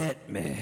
[0.00, 0.56] Hit me.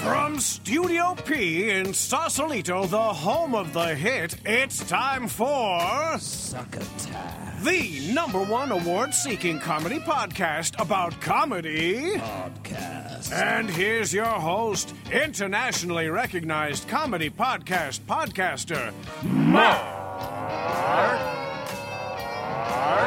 [0.00, 5.80] From Studio P in Sausalito, the home of the hit, it's time for
[6.20, 12.14] Succotash the number one award seeking comedy podcast about comedy.
[12.14, 13.32] Podcast.
[13.32, 18.92] And here's your host, internationally recognized comedy podcast podcaster,
[19.24, 19.82] Mark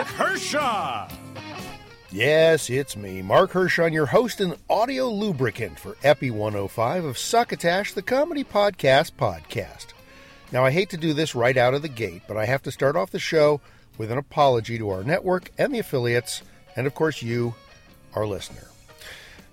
[0.08, 1.21] Hershaw.
[2.14, 7.94] Yes, it's me, Mark Hershon, your host and audio lubricant for Epi 105 of Succotash,
[7.94, 9.94] the comedy podcast podcast.
[10.52, 12.72] Now, I hate to do this right out of the gate, but I have to
[12.72, 13.62] start off the show
[13.98, 16.42] with an apology to our network and the affiliates,
[16.76, 17.56] and of course, you,
[18.14, 18.68] our listener.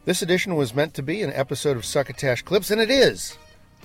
[0.04, 3.38] This edition was meant to be an episode of Succotash Clips, and it is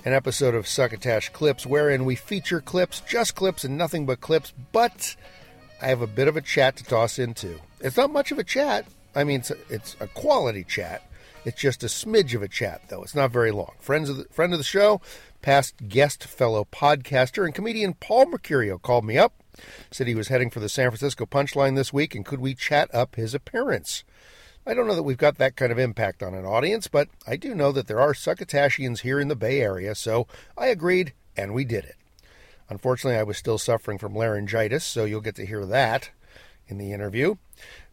[0.04, 4.52] an episode of Succotash Clips wherein we feature clips, just clips, and nothing but clips,
[4.72, 5.14] but
[5.80, 7.60] I have a bit of a chat to toss into.
[7.84, 8.86] It's not much of a chat.
[9.14, 11.02] I mean, it's a, it's a quality chat.
[11.44, 13.02] It's just a smidge of a chat, though.
[13.02, 13.72] It's not very long.
[13.78, 15.02] Friends of the, friend of the show,
[15.42, 19.34] past guest, fellow podcaster, and comedian Paul Mecurio called me up,
[19.90, 22.92] said he was heading for the San Francisco Punchline this week, and could we chat
[22.94, 24.02] up his appearance?
[24.66, 27.36] I don't know that we've got that kind of impact on an audience, but I
[27.36, 30.26] do know that there are Succotashians here in the Bay Area, so
[30.56, 31.96] I agreed, and we did it.
[32.70, 36.08] Unfortunately, I was still suffering from laryngitis, so you'll get to hear that
[36.68, 37.36] in the interview.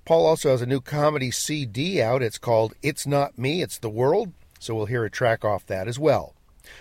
[0.05, 2.23] Paul also has a new comedy CD out.
[2.23, 5.87] It's called It's Not Me, It's the World, so we'll hear a track off that
[5.87, 6.35] as well.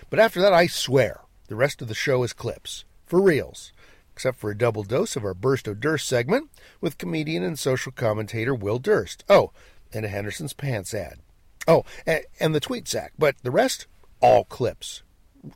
[0.09, 2.85] But after that, I swear, the rest of the show is clips.
[3.05, 3.73] For reals.
[4.13, 7.91] Except for a double dose of our Burst of Durst segment with comedian and social
[7.91, 9.23] commentator Will Durst.
[9.27, 9.51] Oh,
[9.93, 11.19] and a Henderson's Pants ad.
[11.67, 13.13] Oh, and, the tweet sack.
[13.19, 13.87] But the rest,
[14.19, 15.03] all clips.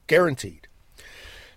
[0.08, 0.68] Guaranteed.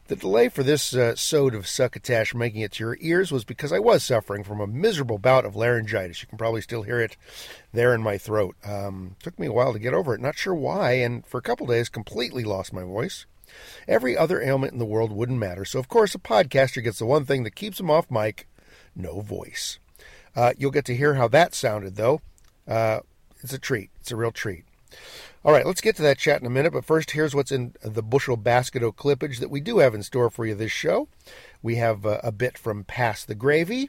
[0.09, 3.75] The delay for this uh, sode of succotash making it to your ears was because
[3.75, 6.23] I was suffering from a miserable bout of laryngitis.
[6.23, 7.19] You can probably still hear it
[7.75, 8.57] there in my throat.
[8.65, 11.43] Um, took me a while to get over it, not sure why, and for a
[11.43, 13.27] couple days completely lost my voice.
[13.87, 17.07] Every other ailment in the world wouldn't matter, so of course a podcaster gets the
[17.07, 18.47] one thing that keeps him off mic
[18.97, 19.79] no voice.
[20.35, 22.23] Uh, you'll get to hear how that sounded, though.
[22.67, 23.01] Uh,
[23.43, 23.91] it's a treat.
[24.01, 24.65] It's a real treat.
[25.49, 27.73] All right, let's get to that chat in a minute, but first, here's what's in
[27.81, 31.09] the bushel basket of clippage that we do have in store for you this show.
[31.63, 33.89] We have uh, a bit from Pass the Gravy,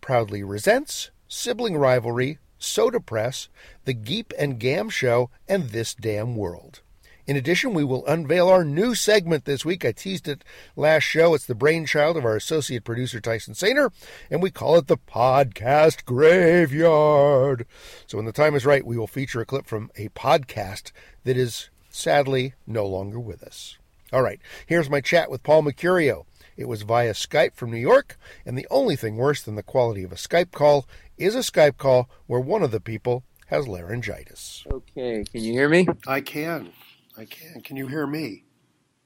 [0.00, 3.50] Proudly Resents, Sibling Rivalry, Soda Press,
[3.84, 6.80] The Geep and Gam Show, and This Damn World.
[7.26, 9.84] In addition, we will unveil our new segment this week.
[9.84, 10.44] I teased it
[10.76, 11.34] last show.
[11.34, 13.90] It's the brainchild of our associate producer, Tyson Sainer,
[14.30, 17.66] and we call it the Podcast Graveyard.
[18.06, 20.92] So when the time is right, we will feature a clip from a podcast
[21.24, 23.76] that is sadly no longer with us.
[24.12, 26.26] All right, here's my chat with Paul Mecurio.
[26.56, 28.16] It was via Skype from New York,
[28.46, 30.86] and the only thing worse than the quality of a Skype call
[31.18, 34.64] is a Skype call where one of the people has laryngitis.
[34.70, 35.88] Okay, can you hear me?
[36.06, 36.70] I can.
[37.18, 37.60] I can.
[37.62, 38.44] Can you hear me?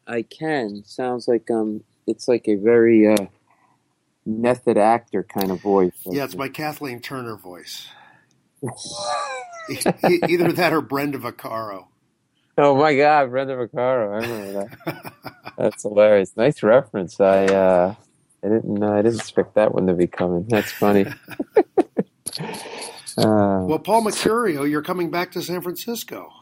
[0.07, 0.83] I can.
[0.85, 3.27] Sounds like um, it's like a very uh,
[4.27, 5.93] method actor kind of voice.
[6.07, 7.89] Yeah, it's my Kathleen Turner voice.
[10.29, 11.87] Either that or Brenda Vaccaro.
[12.59, 14.13] Oh my God, Brenda Vaccaro!
[14.13, 15.15] I remember that.
[15.57, 16.37] That's hilarious.
[16.37, 17.21] Nice reference.
[17.21, 17.95] I uh,
[18.45, 20.47] I didn't uh, I didn't expect that one to be coming.
[20.49, 21.07] That's funny.
[23.19, 26.33] uh, Well, Paul Mecurio, you're coming back to San Francisco.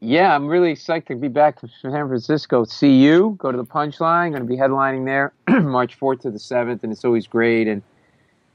[0.00, 2.64] Yeah, I'm really psyched to be back from San Francisco.
[2.64, 3.36] See you.
[3.38, 4.30] Go to the Punchline.
[4.30, 7.68] Going to be headlining there March 4th to the 7th, and it's always great.
[7.68, 7.82] And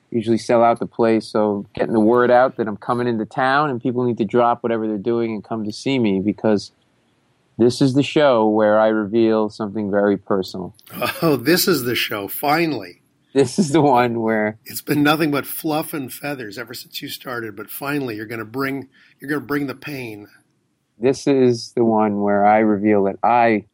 [0.10, 1.28] usually sell out the place.
[1.28, 4.64] So getting the word out that I'm coming into town, and people need to drop
[4.64, 6.72] whatever they're doing and come to see me because
[7.58, 10.76] this is the show where I reveal something very personal.
[11.22, 13.02] Oh, this is the show, finally.
[13.34, 17.10] This is the one where It's been nothing but fluff and feathers ever since you
[17.10, 18.88] started, but finally you're going to bring
[19.20, 20.28] you're going to bring the pain.
[21.00, 23.66] This is the one where I reveal that I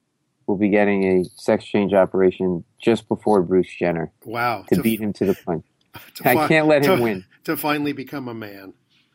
[0.47, 4.65] will be getting a sex change operation just before Bruce Jenner Wow.
[4.73, 5.65] to beat him to the punch.
[6.15, 7.25] to I fi- can't let him to- win.
[7.45, 8.73] To finally become a man.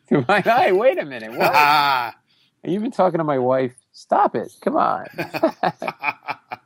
[0.09, 1.31] To My eye, wait a minute.
[1.37, 2.13] What?
[2.65, 3.73] You've been talking to my wife.
[3.93, 4.51] Stop it.
[4.61, 5.05] Come on.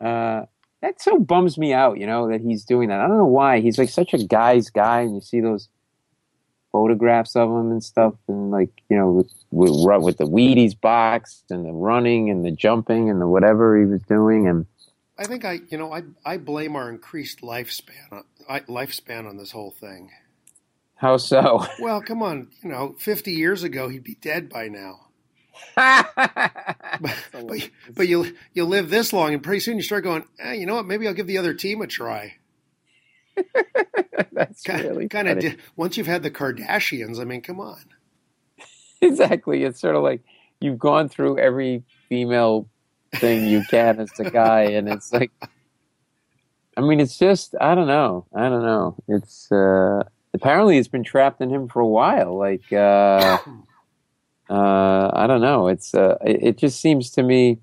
[0.02, 0.46] uh,
[0.82, 3.00] that so bums me out, you know, that he's doing that.
[3.00, 3.60] I don't know why.
[3.62, 5.70] He's like such a guy's guy, and you see those
[6.72, 11.44] photographs of him and stuff, and like, you know, with, with, with the Wheaties box
[11.50, 14.48] and the running and the jumping and the whatever he was doing.
[14.48, 14.66] And
[15.18, 19.38] I think I, you know, I I blame our increased lifespan on I, lifespan on
[19.38, 20.12] this whole thing.
[20.96, 21.66] how so?
[21.80, 25.08] Well, come on, you know, 50 years ago he'd be dead by now.
[25.76, 26.08] But,
[27.32, 30.66] but, but you you live this long, and pretty soon you start going, eh, you
[30.66, 30.88] know what?
[30.88, 32.36] Maybe I'll give the other team a try.
[34.32, 35.38] That's Kind, really kind of.
[35.38, 35.50] funny.
[35.56, 37.84] Di- once you've had the Kardashians, I mean, come on.
[39.02, 39.64] exactly.
[39.64, 40.22] It's sort of like
[40.60, 42.68] you've gone through every female
[43.16, 45.32] thing you can as a guy, and it's like,
[46.78, 48.96] I mean, it's just I don't know, I don't know.
[49.08, 52.38] It's uh, apparently it's been trapped in him for a while.
[52.38, 53.38] Like uh,
[54.50, 55.68] uh, I don't know.
[55.68, 57.60] It's uh, it, it just seems to me.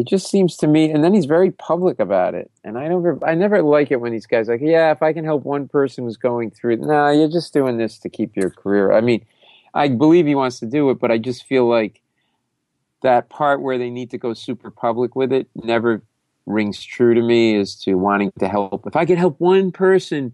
[0.00, 2.50] It just seems to me, and then he's very public about it.
[2.64, 5.26] And I never, I never like it when these guys like, yeah, if I can
[5.26, 6.80] help one person who's going through, it.
[6.80, 8.92] nah, you're just doing this to keep your career.
[8.92, 9.26] I mean,
[9.74, 12.00] I believe he wants to do it, but I just feel like
[13.02, 16.02] that part where they need to go super public with it never
[16.46, 18.86] rings true to me as to wanting to help.
[18.86, 20.32] If I could help one person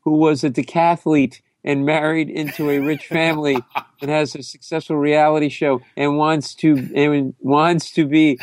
[0.00, 3.58] who was a decathlete and married into a rich family
[4.00, 8.38] and has a successful reality show and wants to and wants to be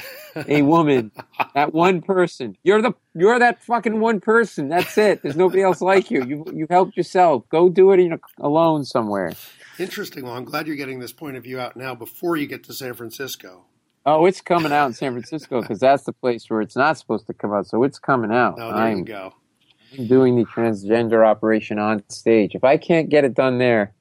[0.47, 1.11] a woman,
[1.55, 2.57] that one person.
[2.63, 4.67] You're the you're that fucking one person.
[4.67, 5.23] That's it.
[5.23, 6.23] There's nobody else like you.
[6.25, 7.47] You you've helped yourself.
[7.49, 9.31] Go do it in, alone somewhere.
[9.79, 10.25] Interesting.
[10.25, 12.73] Well, I'm glad you're getting this point of view out now before you get to
[12.73, 13.65] San Francisco.
[14.05, 17.25] Oh, it's coming out in San Francisco because that's the place where it's not supposed
[17.27, 17.67] to come out.
[17.67, 18.55] So it's coming out.
[18.59, 19.33] Oh, there I'm, you go.
[19.95, 22.55] Doing the transgender operation on stage.
[22.55, 23.93] If I can't get it done there,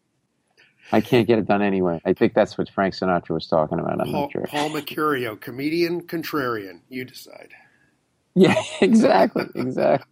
[0.93, 2.01] I can't get it done anyway.
[2.05, 4.01] I think that's what Frank Sinatra was talking about.
[4.01, 4.47] I'm Paul, not sure.
[4.47, 6.81] Paul Mecurio, comedian, contrarian.
[6.89, 7.51] You decide.
[8.35, 10.11] Yeah, exactly, exactly.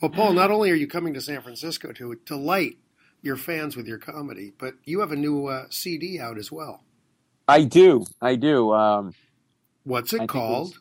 [0.00, 2.76] Well, Paul, not only are you coming to San Francisco to delight
[3.22, 6.84] your fans with your comedy, but you have a new uh, CD out as well.
[7.48, 8.72] I do, I do.
[8.72, 9.14] Um,
[9.84, 10.78] What's it it called?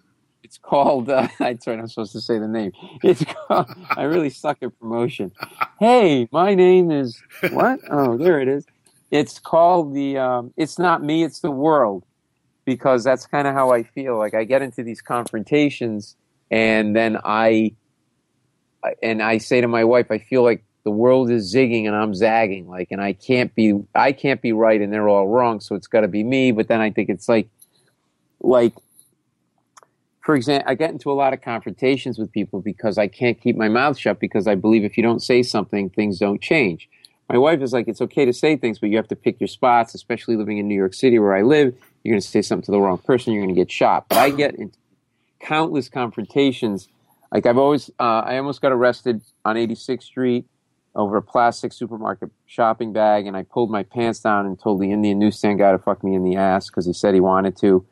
[0.51, 1.09] It's called.
[1.09, 1.79] Uh, that's right.
[1.79, 2.73] I'm supposed to say the name.
[3.05, 3.67] It's called.
[3.95, 5.31] I really suck at promotion.
[5.79, 7.79] Hey, my name is what?
[7.89, 8.65] Oh, there it is.
[9.11, 10.17] It's called the.
[10.17, 11.23] Um, it's not me.
[11.23, 12.03] It's the world,
[12.65, 14.17] because that's kind of how I feel.
[14.17, 16.17] Like I get into these confrontations,
[16.49, 17.75] and then I-
[19.01, 22.13] and I say to my wife, I feel like the world is zigging and I'm
[22.15, 22.67] zagging.
[22.67, 23.79] Like, and I can't be.
[23.95, 25.61] I can't be right, and they're all wrong.
[25.61, 26.51] So it's got to be me.
[26.51, 27.47] But then I think it's like,
[28.41, 28.73] like
[30.31, 33.57] for example, I get into a lot of confrontations with people because I can't keep
[33.57, 36.87] my mouth shut because I believe if you don't say something, things don't change.
[37.27, 39.49] My wife is like, it's okay to say things, but you have to pick your
[39.49, 41.75] spots, especially living in New York City where I live.
[42.01, 44.07] You're going to say something to the wrong person, you're going to get shot.
[44.07, 44.77] But I get into
[45.41, 46.87] countless confrontations.
[47.29, 50.45] Like I've always, uh, I almost got arrested on 86th Street
[50.95, 54.93] over a plastic supermarket shopping bag, and I pulled my pants down and told the
[54.93, 57.85] Indian newsstand guy to fuck me in the ass because he said he wanted to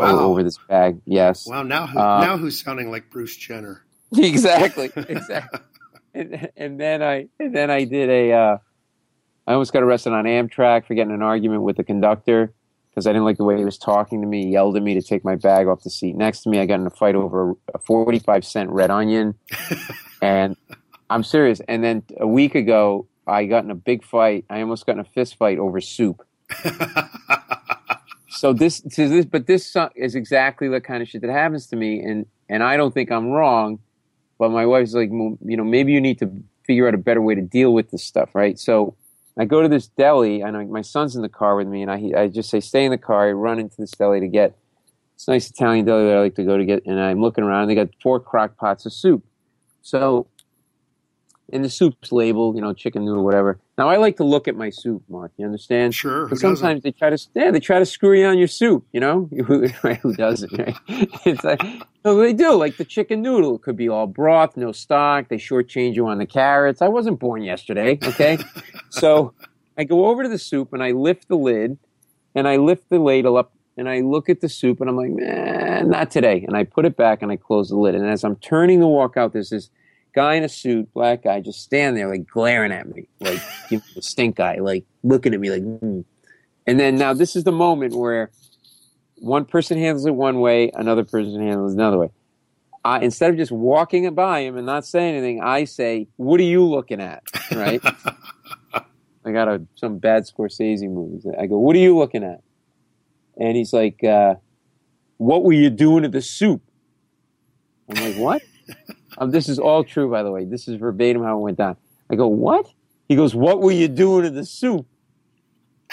[0.00, 0.18] Wow.
[0.20, 1.00] over this bag.
[1.04, 1.46] Yes.
[1.46, 3.84] Wow, now who, Uh, now who's sounding like Bruce Jenner?
[4.16, 5.60] exactly, exactly.
[6.14, 8.32] and, and then I and then I did a.
[8.32, 8.58] Uh,
[9.46, 12.54] I almost got arrested on Amtrak for getting an argument with the conductor
[12.90, 14.44] because I didn't like the way he was talking to me.
[14.44, 16.60] He yelled at me to take my bag off the seat next to me.
[16.60, 19.34] I got in a fight over a forty-five cent red onion,
[20.22, 20.56] and
[21.10, 21.60] I'm serious.
[21.68, 24.44] And then a week ago, I got in a big fight.
[24.48, 26.22] I almost got in a fist fight over soup.
[28.34, 32.00] So this, this, but this is exactly the kind of shit that happens to me,
[32.00, 33.78] and and I don't think I'm wrong,
[34.38, 36.30] but my wife's like, "Well, you know, maybe you need to
[36.66, 38.58] figure out a better way to deal with this stuff, right?
[38.58, 38.96] So
[39.38, 41.90] I go to this deli, and I, my son's in the car with me, and
[41.90, 43.28] I I just say, stay in the car.
[43.28, 44.56] I run into this deli to get
[45.14, 47.62] it's nice Italian deli that I like to go to get, and I'm looking around.
[47.62, 49.24] And they got four crock pots of soup,
[49.82, 50.26] so.
[51.52, 53.60] And the soup's labeled, you know, chicken noodle, whatever.
[53.76, 55.32] Now I like to look at my soup, Mark.
[55.36, 55.94] You understand?
[55.94, 56.28] Sure.
[56.36, 58.86] Sometimes they try to, yeah, they try to screw you on your soup.
[58.92, 60.56] You know, who, who doesn't?
[60.56, 60.76] Right?
[61.26, 61.62] It's like,
[62.04, 62.52] no, they do.
[62.52, 65.28] Like the chicken noodle, it could be all broth, no stock.
[65.28, 66.82] They shortchange you on the carrots.
[66.82, 67.98] I wasn't born yesterday.
[68.02, 68.38] Okay,
[68.90, 69.32] so
[69.76, 71.78] I go over to the soup and I lift the lid,
[72.34, 75.10] and I lift the ladle up and I look at the soup and I'm like,
[75.10, 76.44] man, not today.
[76.46, 77.94] And I put it back and I close the lid.
[77.96, 79.70] And as I'm turning to walk out, there's this
[80.14, 83.40] guy in a suit, black guy, just stand there like glaring at me, like
[83.70, 85.62] give me the stink eye, like looking at me like.
[85.62, 86.00] Hmm.
[86.66, 88.30] And then now this is the moment where
[89.16, 92.10] one person handles it one way, another person handles it another way.
[92.84, 96.44] I, instead of just walking by him and not saying anything, I say, "What are
[96.44, 97.80] you looking at?" Right?
[99.24, 101.26] I got a some bad Scorsese movies.
[101.38, 102.42] I go, "What are you looking at?"
[103.38, 104.34] And he's like, uh,
[105.16, 106.62] "What were you doing to the soup?"
[107.88, 108.42] I'm like, "What?"
[109.18, 110.44] Um, this is all true, by the way.
[110.44, 111.76] This is verbatim how it went down.
[112.10, 112.72] I go, "What?"
[113.08, 114.86] He goes, "What were you doing to the soup?"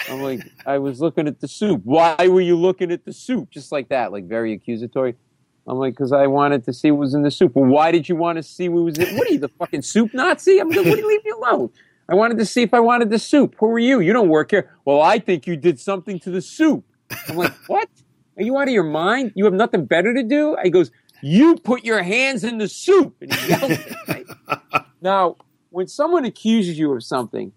[0.08, 3.50] I'm like, "I was looking at the soup." Why were you looking at the soup?
[3.50, 5.14] Just like that, like very accusatory.
[5.66, 7.54] I'm like, because I wanted to see what was in the soup.
[7.54, 9.16] Well, why did you want to see what was in?
[9.16, 10.58] What are you, the fucking soup Nazi?
[10.58, 11.70] I'm like, what do you leave me alone?
[12.08, 13.54] I wanted to see if I wanted the soup.
[13.58, 14.00] Who are you?
[14.00, 14.76] You don't work here.
[14.84, 16.84] Well, I think you did something to the soup.
[17.28, 17.88] I'm like, what?
[18.36, 19.32] Are you out of your mind?
[19.34, 20.56] You have nothing better to do?
[20.64, 20.90] He goes,
[21.22, 23.14] you put your hands in the soup.
[23.20, 23.96] And he yelled at me.
[24.08, 24.26] right?
[25.02, 25.36] Now,
[25.70, 27.50] when someone accuses you of something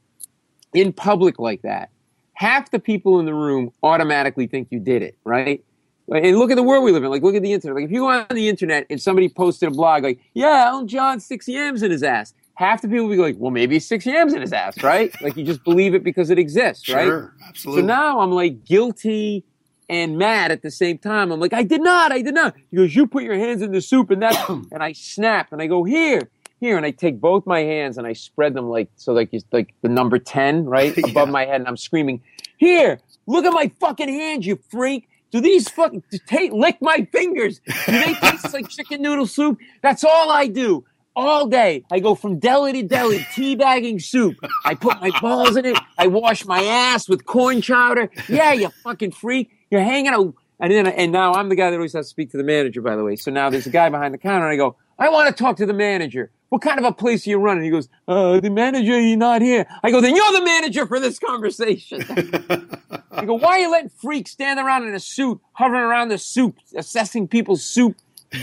[0.74, 1.92] in public like that,
[2.34, 5.64] half the people in the room automatically think you did it, right?
[6.12, 7.10] And look at the world we live in.
[7.12, 7.76] Like, look at the internet.
[7.76, 10.88] Like, if you go on the internet and somebody posted a blog, like, yeah, Elton
[10.88, 14.06] John six yams in his ass, half the people will be like, well, maybe six
[14.06, 15.20] yams in his ass, right?
[15.22, 17.06] like, you just believe it because it exists, right?
[17.06, 17.84] Sure, absolutely.
[17.84, 19.46] So now I'm like guilty
[19.90, 21.32] and mad at the same time.
[21.32, 22.56] I'm like, I did not, I did not.
[22.72, 25.62] He goes, you put your hands in the soup and that, and I snap and
[25.62, 26.78] I go, here, here.
[26.78, 29.74] And I take both my hands and I spread them like, so like, it's like
[29.82, 30.96] the number 10, right?
[30.98, 31.12] Yeah.
[31.12, 31.62] Above my head.
[31.62, 32.22] And I'm screaming,
[32.58, 35.08] here, look at my fucking hands, you freak.
[35.32, 37.60] Do these fucking, take, lick my fingers.
[37.60, 39.60] Do they taste like chicken noodle soup?
[39.82, 40.86] That's all I do.
[41.16, 44.36] All day, I go from deli to deli, teabagging soup.
[44.66, 45.78] I put my balls in it.
[45.98, 48.10] I wash my ass with corn chowder.
[48.28, 49.50] Yeah, you fucking freak.
[49.72, 50.34] You're hanging out.
[50.60, 52.82] And then, and now I'm the guy that always has to speak to the manager,
[52.82, 53.16] by the way.
[53.16, 55.58] So now there's a guy behind the counter, and I go, I want to talk
[55.58, 56.32] to the manager.
[56.50, 57.64] What kind of a place are you running?
[57.64, 59.66] He goes, uh, the manager, you're not here.
[59.84, 62.04] I go, then you're the manager for this conversation.
[63.12, 66.18] I go, why are you letting freaks stand around in a suit, hovering around the
[66.18, 67.98] soup, assessing people's soup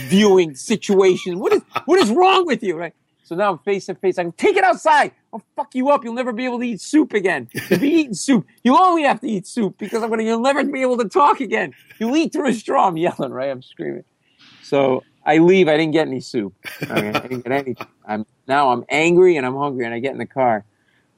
[0.08, 1.38] viewing situation?
[1.38, 2.76] What is, what is wrong with you?
[2.76, 2.94] Right?
[3.24, 4.18] So now I'm face to face.
[4.18, 5.12] I go, take it outside.
[5.32, 6.04] I'll fuck you up.
[6.04, 7.48] You'll never be able to eat soup again.
[7.70, 8.46] You'll be eating soup.
[8.62, 10.24] You'll only have to eat soup because I'm gonna.
[10.24, 11.72] You'll never be able to talk again.
[11.98, 12.88] You'll eat through a straw.
[12.88, 13.50] I'm yelling, right?
[13.50, 14.04] I'm screaming.
[14.62, 15.68] So I leave.
[15.68, 16.54] I didn't get any soup.
[16.90, 17.86] I didn't get anything.
[18.06, 20.64] I'm now I'm angry and I'm hungry and I get in the car.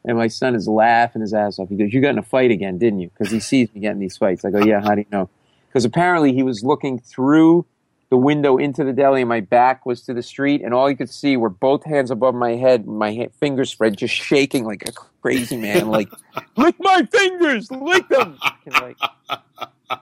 [0.05, 1.69] And my son is laughing his ass off.
[1.69, 3.99] He goes, "You got in a fight again, didn't you?" Because he sees me getting
[3.99, 4.45] these fights.
[4.45, 5.31] I go, "Yeah, how do you know?"
[5.69, 7.67] Because apparently he was looking through
[8.15, 10.97] the window into the deli, and my back was to the street, and all you
[10.97, 14.89] could see were both hands above my head, my ha- fingers spread, just shaking like
[14.89, 15.89] a crazy man.
[15.89, 16.09] Like,
[16.57, 18.39] lick my fingers, lick them.
[18.71, 18.97] Like,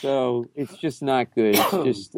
[0.00, 1.56] so it's just not good.
[1.58, 1.70] It's
[2.12, 2.16] just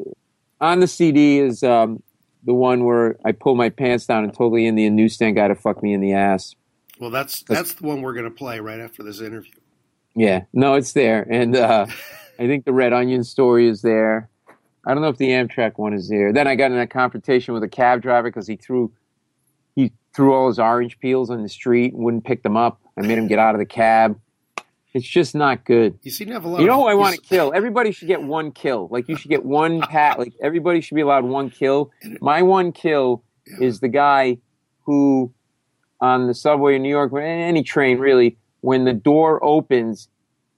[0.61, 2.03] on the CD is um,
[2.43, 5.55] the one where I pull my pants down and told the Indian newsstand guy to
[5.55, 6.55] fuck me in the ass.
[7.01, 9.55] Well, that's that's the one we're going to play right after this interview.
[10.15, 11.87] Yeah, no, it's there, and uh,
[12.39, 14.29] I think the Red Onion story is there.
[14.87, 16.33] I don't know if the Amtrak one is there.
[16.33, 18.93] Then I got in a confrontation with a cab driver because he threw
[19.75, 22.81] he threw all his orange peels on the street and wouldn't pick them up.
[22.97, 24.21] I made him get out of the cab.
[24.93, 25.99] It's just not good.
[26.03, 26.61] You seem to have a lot.
[26.61, 27.53] You know who I want to kill?
[27.53, 28.89] Everybody should get one kill.
[28.93, 30.21] Like you should get one pat.
[30.21, 31.91] Like everybody should be allowed one kill.
[32.21, 33.25] My one kill
[33.61, 34.39] is the guy
[34.85, 35.33] who,
[36.01, 40.09] on the subway in New York, or any train really, when the door opens,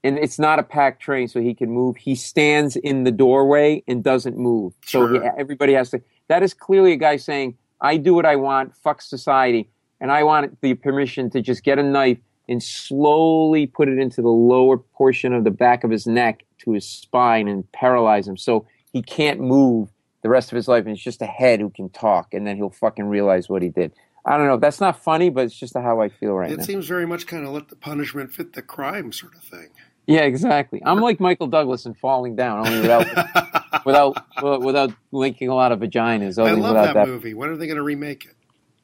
[0.06, 1.96] and it's not a packed train, so he can move.
[1.96, 4.72] He stands in the doorway and doesn't move.
[4.84, 6.02] So he, everybody has to.
[6.28, 8.76] That is clearly a guy saying, "I do what I want.
[8.76, 9.68] Fuck society."
[10.00, 14.22] And I want the permission to just get a knife and slowly put it into
[14.22, 18.36] the lower portion of the back of his neck to his spine and paralyze him
[18.36, 19.90] so he can't move
[20.22, 22.56] the rest of his life and it's just a head who can talk and then
[22.56, 23.92] he'll fucking realize what he did.
[24.25, 24.56] I don't know.
[24.56, 26.62] That's not funny, but it's just how I feel right It now.
[26.62, 29.68] It seems very much kind of let the punishment fit the crime sort of thing.
[30.06, 30.82] Yeah, exactly.
[30.84, 33.06] I'm like Michael Douglas in Falling Down, only without
[33.84, 36.38] without uh, without linking a lot of vaginas.
[36.38, 37.34] I love without that, movie.
[37.34, 38.34] When are they going to remake it?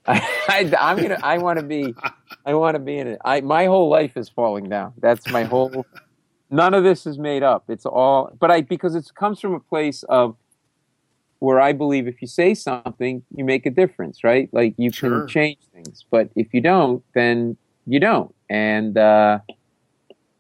[0.07, 1.19] I, I'm gonna.
[1.23, 1.95] I want to be.
[2.45, 3.21] I want to be in it.
[3.25, 4.95] I my whole life is falling down.
[4.99, 5.87] That's my whole.
[6.50, 7.64] None of this is made up.
[7.69, 8.37] It's all.
[8.38, 10.37] But I because it comes from a place of
[11.38, 14.49] where I believe if you say something, you make a difference, right?
[14.52, 15.21] Like you Sure.
[15.21, 16.05] can change things.
[16.11, 18.35] But if you don't, then you don't.
[18.49, 19.38] And uh,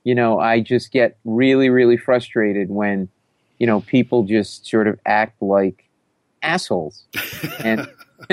[0.04, 3.08] you know, I just get really, really frustrated when
[3.58, 5.88] you know people just sort of act like
[6.42, 7.04] assholes
[7.62, 7.86] and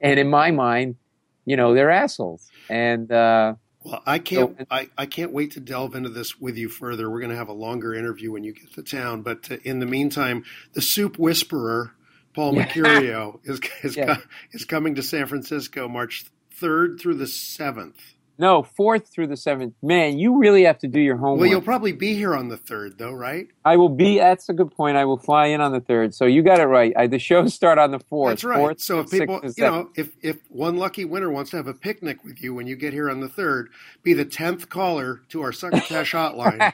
[0.00, 0.96] and in my mind,
[1.44, 2.48] you know, they're assholes.
[2.70, 4.56] And uh, Well, I can't.
[4.58, 7.10] So- I, I can't wait to delve into this with you further.
[7.10, 9.22] We're going to have a longer interview when you get to town.
[9.22, 11.92] But uh, in the meantime, the soup whisperer,
[12.34, 12.66] Paul Yeah.
[12.66, 14.18] Mecurio, is is, Yeah.
[14.52, 18.00] is coming to San Francisco March third through the seventh.
[18.38, 19.74] No, fourth through the seventh.
[19.82, 21.40] Man, you really have to do your homework.
[21.40, 23.46] Well, you'll probably be here on the third, though, right?
[23.64, 24.18] I will be.
[24.18, 24.96] That's a good point.
[24.96, 26.14] I will fly in on the third.
[26.14, 26.92] So you got it right.
[26.96, 28.30] I, the shows start on the fourth.
[28.30, 28.58] That's right.
[28.58, 31.74] Fourth, so if people, you know, if if one lucky winner wants to have a
[31.74, 33.68] picnic with you when you get here on the third,
[34.02, 36.72] be the tenth caller to our Succotash hotline,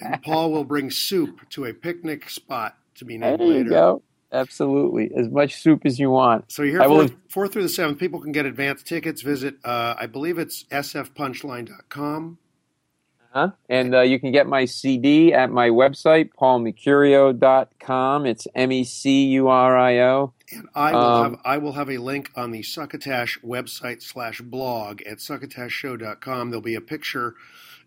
[0.00, 3.56] and Paul will bring soup to a picnic spot to be named there named you
[3.64, 3.70] later.
[3.70, 4.02] go.
[4.32, 6.50] Absolutely, as much soup as you want.
[6.52, 7.98] So you're I here will- fourth, fourth through the seventh.
[7.98, 9.22] People can get advance tickets.
[9.22, 12.38] Visit, uh, I believe it's sfpunchline.com.
[13.32, 13.50] Huh?
[13.68, 18.26] And uh, you can get my CD at my website, paulmecurio.com.
[18.26, 20.32] It's M E C U R I O.
[20.52, 24.40] And I will Um, have I will have a link on the Succotash website slash
[24.40, 26.50] blog at succotashshow.com.
[26.50, 27.34] There'll be a picture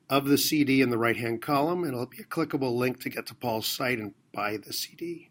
[0.10, 3.10] of the CD in the right hand column, and it'll be a clickable link to
[3.10, 5.30] get to Paul's site and buy the CD.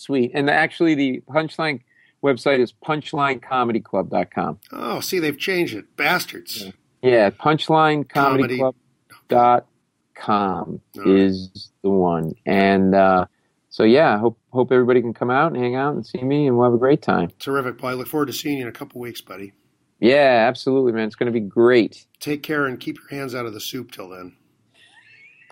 [0.00, 0.30] Sweet.
[0.32, 1.82] And actually, the Punchline
[2.24, 4.58] website is punchlinecomedyclub.com.
[4.72, 5.94] Oh, see, they've changed it.
[5.94, 6.72] Bastards.
[7.02, 8.78] Yeah, Punchline Comedy, Comedy.
[9.28, 9.66] Dot
[10.16, 12.32] com is the one.
[12.46, 13.26] And uh,
[13.68, 16.56] so yeah, hope hope everybody can come out and hang out and see me, and
[16.56, 17.30] we'll have a great time.
[17.38, 17.90] Terrific, Paul.
[17.90, 19.52] I look forward to seeing you in a couple weeks, buddy.
[20.00, 21.06] Yeah, absolutely, man.
[21.06, 22.06] It's going to be great.
[22.20, 24.34] Take care and keep your hands out of the soup till then.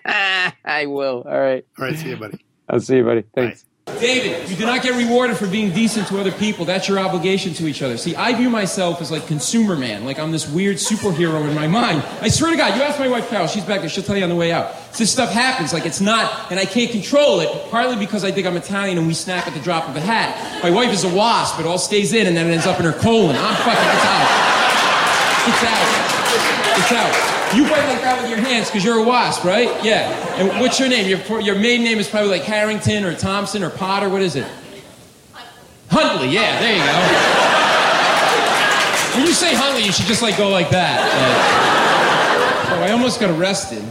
[0.05, 1.23] Ah, I will.
[1.27, 1.63] All right.
[1.77, 2.43] All right, see you, buddy.
[2.67, 3.23] I'll see you, buddy.
[3.35, 3.65] Thanks.
[3.99, 6.65] David, you do not get rewarded for being decent to other people.
[6.65, 7.97] That's your obligation to each other.
[7.97, 11.67] See, I view myself as like consumer man, like I'm this weird superhero in my
[11.67, 12.03] mind.
[12.21, 14.23] I swear to God, you ask my wife Carol, she's back there, she'll tell you
[14.23, 14.73] on the way out.
[14.93, 18.47] This stuff happens, like it's not, and I can't control it, partly because I think
[18.47, 20.63] I'm Italian and we snap at the drop of a hat.
[20.63, 22.85] My wife is a wasp, it all stays in and then it ends up in
[22.85, 23.35] her colon.
[23.35, 24.49] I'm fucking, it's out.
[25.47, 26.08] It's out.
[26.77, 27.55] It's out.
[27.55, 29.67] You bite like that with your hands because you're a wasp, right?
[29.83, 30.09] Yeah.
[30.37, 31.07] And what's your name?
[31.07, 34.07] Your, your maiden name is probably like Harrington or Thompson or Potter.
[34.07, 34.47] What is it?
[35.89, 36.29] Huntley.
[36.29, 37.59] Yeah, there you go.
[39.17, 41.01] When you say Huntley, you should just like go like that.
[42.69, 43.83] Like, oh, I almost got arrested.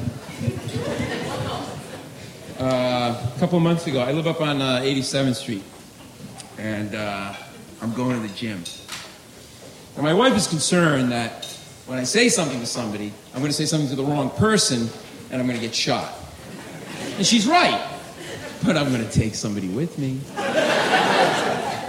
[2.61, 5.65] Uh, a couple months ago, I live up on uh, 87th Street,
[6.57, 7.35] and uh,
[7.83, 8.63] I'm going to the gym.
[9.97, 11.58] And my wife is concerned that
[11.89, 14.89] when I say something to somebody, I'm going to say something to the wrong person
[15.31, 16.13] and I'm going to get shot.
[17.17, 17.83] And she's right,
[18.63, 20.21] but I'm going to take somebody with me.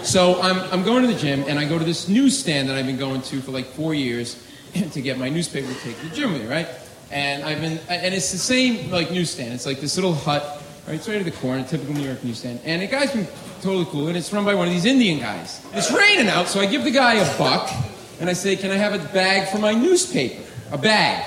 [0.06, 2.86] So I'm, I'm going to the gym and I go to this newsstand that I've
[2.86, 4.42] been going to for like four years
[4.94, 6.70] to get my newspaper to take to the gym with me, right?
[7.12, 9.54] And I've been, and it's the same like newsstand.
[9.54, 10.96] It's like this little hut, right?
[10.96, 12.62] It's right at the corner, typical New York newsstand.
[12.64, 13.28] And the guy's been
[13.62, 15.66] totally cool, and it's run by one of these Indian guys.
[15.74, 17.70] It's raining out, so I give the guy a buck,
[18.20, 20.44] and I say, "Can I have a bag for my newspaper?
[20.72, 21.26] A bag,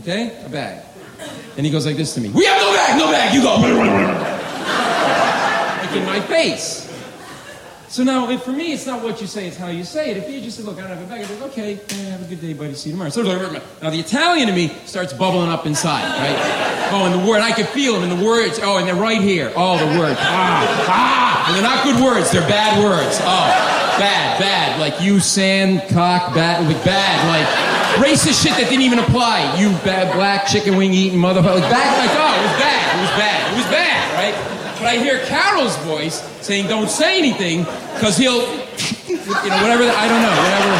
[0.00, 0.42] okay?
[0.44, 0.84] A bag."
[1.56, 3.34] And he goes like this to me: "We have no bag, no bag.
[3.34, 3.56] You go."
[5.82, 6.88] like in my face.
[7.92, 10.16] So now, for me, it's not what you say, it's how you say it.
[10.16, 12.22] If you just say, look, I don't have a bag, I go, okay, yeah, have
[12.22, 13.10] a good day, buddy, see you tomorrow.
[13.10, 16.90] So, now, the Italian in me starts bubbling up inside, right?
[16.90, 19.20] Oh, and the word, I can feel them, and the words, oh, and they're right
[19.20, 19.52] here.
[19.54, 23.18] Oh, the words, ah, ah, and they're not good words, they're bad words.
[23.20, 27.46] Oh, bad, bad, like you, sand, cock, bad, like bad, like
[28.04, 29.58] racist shit that didn't even apply.
[29.58, 33.00] You bad black chicken wing eating motherfucker, like bad, like, oh, it was bad, it
[33.00, 34.34] was bad, it was bad, right?
[34.78, 38.42] But I hear Carol's voice saying, "Don't say anything," because he'll,
[39.06, 39.84] you know, whatever.
[39.84, 40.74] The, I don't know, whatever.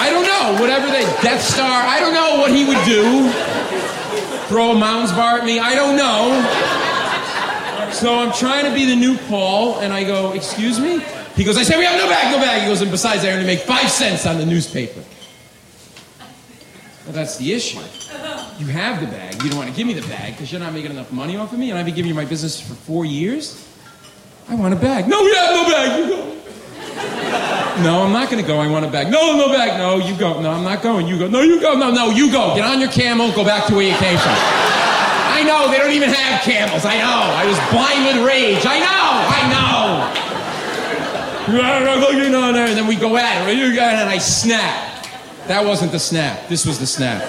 [0.00, 1.82] I don't know, whatever the Death Star.
[1.82, 3.28] I don't know what he would do.
[4.46, 5.58] Throw a Mounds bar at me.
[5.58, 6.79] I don't know.
[7.92, 11.02] So I'm trying to be the new Paul, and I go, "Excuse me."
[11.36, 13.32] He goes, "I say we have no bag, no bag." He goes, and besides, I
[13.32, 15.00] only make five cents on the newspaper.
[17.04, 17.80] Well, that's the issue.
[18.58, 19.42] You have the bag.
[19.42, 21.52] You don't want to give me the bag because you're not making enough money off
[21.52, 23.66] of me, and I've been giving you my business for four years.
[24.48, 25.08] I want a bag.
[25.08, 25.98] No, we have no bag.
[25.98, 26.36] You go.
[27.82, 28.60] No, I'm not going to go.
[28.60, 29.10] I want a bag.
[29.10, 29.78] No, no bag.
[29.78, 30.40] No, you go.
[30.40, 31.06] No, I'm not going.
[31.06, 31.28] You go.
[31.28, 31.74] No, you go.
[31.74, 32.54] No, no, you go.
[32.54, 33.32] Get on your camel.
[33.32, 34.36] Go back to where you came from.
[35.40, 36.84] I know they don't even have camels.
[36.84, 37.32] I know.
[37.32, 38.66] I was blind with rage.
[38.66, 38.86] I know.
[39.32, 40.10] I know.
[42.68, 43.56] And then we go at it.
[43.56, 45.06] And I snap.
[45.46, 46.46] That wasn't the snap.
[46.48, 47.22] This was the snap.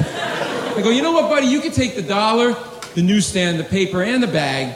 [0.75, 1.47] I go, you know what, buddy?
[1.47, 2.53] You can take the dollar,
[2.95, 4.75] the newsstand, the paper, and the bag,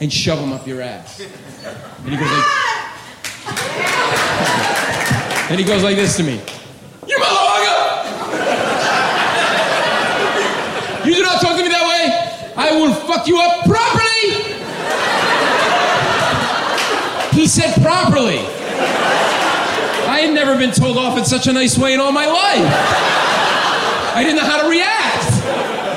[0.00, 1.20] and shove them up your ass.
[1.20, 2.44] And he goes like,
[5.48, 6.40] and he goes like this to me.
[7.06, 8.00] You motherfucker!
[11.06, 11.63] You do not talk to.
[12.56, 14.54] I will fuck you up properly.
[17.32, 18.38] He said properly.
[20.06, 22.70] I had never been told off in such a nice way in all my life.
[24.14, 25.32] I didn't know how to react.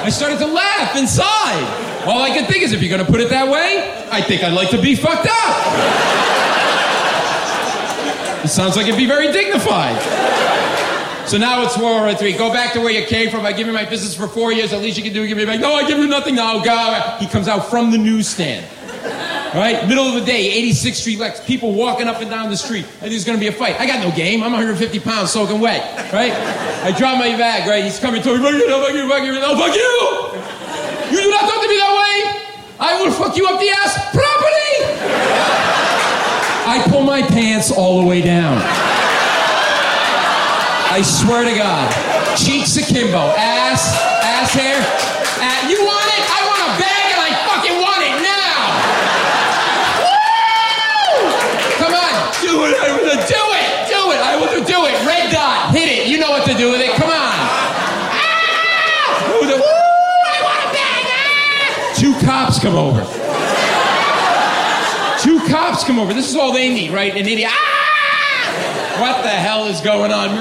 [0.03, 2.05] I started to laugh inside.
[2.07, 4.53] All I could think is, if you're to put it that way, I think I'd
[4.53, 5.57] like to be fucked up.
[8.43, 9.97] It sounds like it'd be very dignified.
[11.27, 12.37] So now it's World War III.
[12.37, 13.45] Go back to where you came from.
[13.45, 14.71] I give you my business for four years.
[14.71, 15.59] At least you can do is give me back.
[15.59, 16.35] No, I give you nothing.
[16.35, 17.19] No, God.
[17.19, 18.65] He comes out from the newsstand.
[19.53, 19.85] Right?
[19.89, 21.43] Middle of the day, 86th Street Lex.
[21.43, 22.85] People walking up and down the street.
[22.85, 23.77] I think there's going to be a fight.
[23.77, 24.41] I got no game.
[24.41, 26.13] I'm 150 pounds soaking wet.
[26.13, 26.31] Right?
[26.31, 27.67] I drop my bag.
[27.67, 27.83] Right?
[27.83, 28.37] He's coming to me.
[28.37, 29.33] Fuck you, fuck you, fuck you.
[29.33, 31.11] No, fuck you.
[31.11, 32.47] You do not talk to me that way.
[32.79, 34.95] I will fuck you up the ass properly.
[36.71, 38.96] I pull my pants all the way down.
[40.97, 41.93] I swear to God.
[42.35, 43.29] Cheeks akimbo.
[43.37, 43.93] Ass,
[44.25, 44.81] ass hair.
[44.81, 46.25] Uh, you want it?
[46.25, 48.57] I want a bag and I fucking want it now.
[50.01, 50.25] Woo!
[51.77, 52.33] Come on.
[52.41, 52.81] Do it.
[52.81, 53.69] I will do it.
[53.85, 54.17] Do it.
[54.25, 54.97] I will do it.
[55.05, 55.69] Red dot.
[55.69, 56.07] Hit it.
[56.07, 56.89] You know what to do with it.
[56.95, 57.37] Come on.
[58.17, 59.37] Ah!
[59.37, 59.53] Woo!
[59.53, 61.05] I want a bag.
[61.13, 61.93] Ah!
[61.93, 63.05] Two cops come over.
[65.21, 66.15] Two cops come over.
[66.15, 67.11] This is all they need, right?
[67.11, 67.51] An idiot.
[67.53, 67.86] Ah!
[68.99, 70.29] What the hell is going on?
[70.29, 70.35] I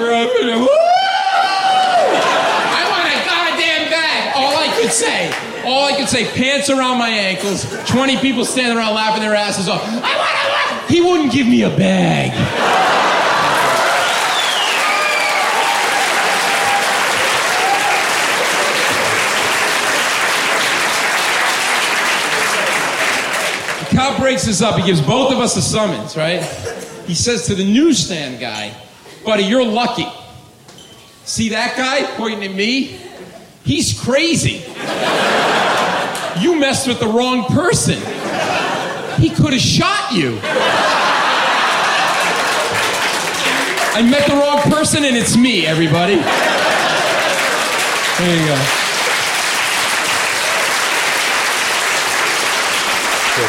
[2.88, 4.32] want a goddamn bag.
[4.34, 5.30] All I could say.
[5.64, 9.68] All I could say, pants around my ankles, 20 people standing around laughing their asses
[9.68, 9.82] off.
[9.82, 10.90] I want, I want.
[10.90, 12.30] He wouldn't give me a bag.
[23.80, 24.78] The cop breaks this up.
[24.78, 26.42] He gives both of us a summons, right?
[27.06, 28.74] He says to the newsstand guy,
[29.24, 30.06] buddy, you're lucky.
[31.24, 33.00] See that guy pointing at me?
[33.64, 34.62] He's crazy.
[36.40, 37.98] You messed with the wrong person.
[39.20, 40.38] He could have shot you.
[43.94, 46.16] I met the wrong person and it's me, everybody.
[48.18, 48.85] There you go.
[53.36, 53.46] The the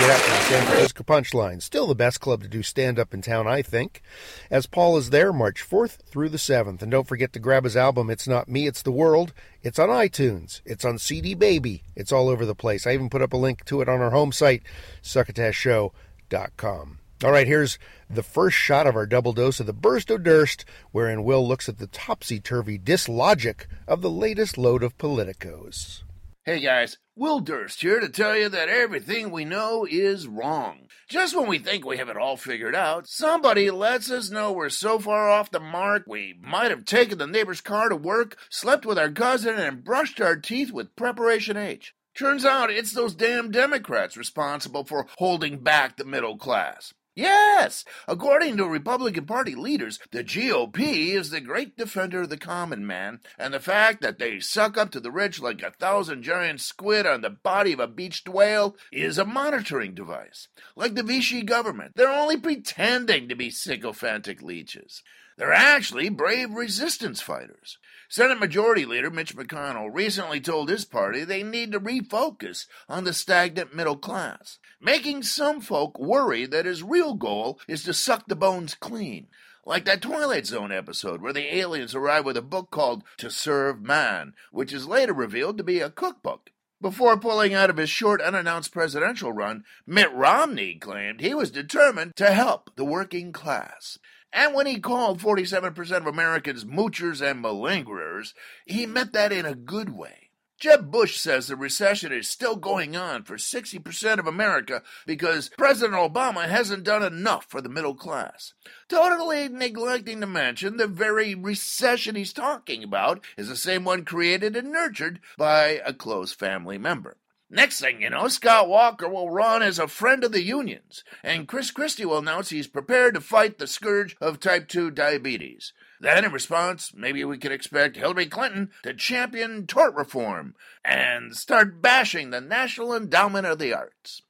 [0.00, 1.62] Get Out from San Francisco Punchline.
[1.62, 4.02] Still the best club to do stand up in town, I think.
[4.50, 6.82] As Paul is there March 4th through the 7th.
[6.82, 9.32] And don't forget to grab his album, It's Not Me, It's the World.
[9.62, 10.60] It's on iTunes.
[10.66, 11.84] It's on CD Baby.
[11.96, 12.86] It's all over the place.
[12.86, 14.62] I even put up a link to it on our home site,
[15.02, 16.98] succotashshow.com.
[17.24, 17.78] All right, here's
[18.10, 21.66] the first shot of our double dose of the Burst o' Durst, wherein Will looks
[21.70, 26.02] at the topsy turvy dislogic of the latest load of politicos.
[26.46, 30.88] Hey guys, Will Durst here to tell you that everything we know is wrong.
[31.06, 34.70] Just when we think we have it all figured out, somebody lets us know we're
[34.70, 38.86] so far off the mark we might have taken the neighbor's car to work, slept
[38.86, 41.94] with our cousin, and brushed our teeth with Preparation H.
[42.16, 46.94] Turns out it's those damn Democrats responsible for holding back the middle class.
[47.16, 52.86] Yes, according to Republican Party leaders, the GOP is the great defender of the common
[52.86, 56.60] man, and the fact that they suck up to the rich like a thousand giant
[56.60, 60.46] squid on the body of a beached whale is a monitoring device.
[60.76, 65.02] Like the Vichy government, they're only pretending to be sycophantic leeches.
[65.40, 67.78] They're actually brave resistance fighters.
[68.10, 73.14] Senate Majority Leader Mitch McConnell recently told his party they need to refocus on the
[73.14, 78.36] stagnant middle class, making some folk worry that his real goal is to suck the
[78.36, 79.28] bones clean.
[79.64, 83.80] Like that Twilight Zone episode where the aliens arrive with a book called To Serve
[83.80, 86.50] Man, which is later revealed to be a cookbook.
[86.82, 92.14] Before pulling out of his short unannounced presidential run, Mitt Romney claimed he was determined
[92.16, 93.98] to help the working class.
[94.32, 98.32] And when he called 47% of Americans moochers and malingerers,
[98.64, 100.30] he meant that in a good way.
[100.60, 105.94] Jeb Bush says the recession is still going on for 60% of America because President
[105.94, 108.52] Obama hasn't done enough for the middle class.
[108.86, 114.54] Totally neglecting to mention the very recession he's talking about is the same one created
[114.54, 117.16] and nurtured by a close family member.
[117.52, 121.48] Next thing you know, Scott Walker will run as a friend of the unions, and
[121.48, 125.72] Chris Christie will announce he's prepared to fight the scourge of type 2 diabetes.
[126.00, 131.82] Then, in response, maybe we could expect Hillary Clinton to champion tort reform and start
[131.82, 134.22] bashing the National Endowment of the Arts.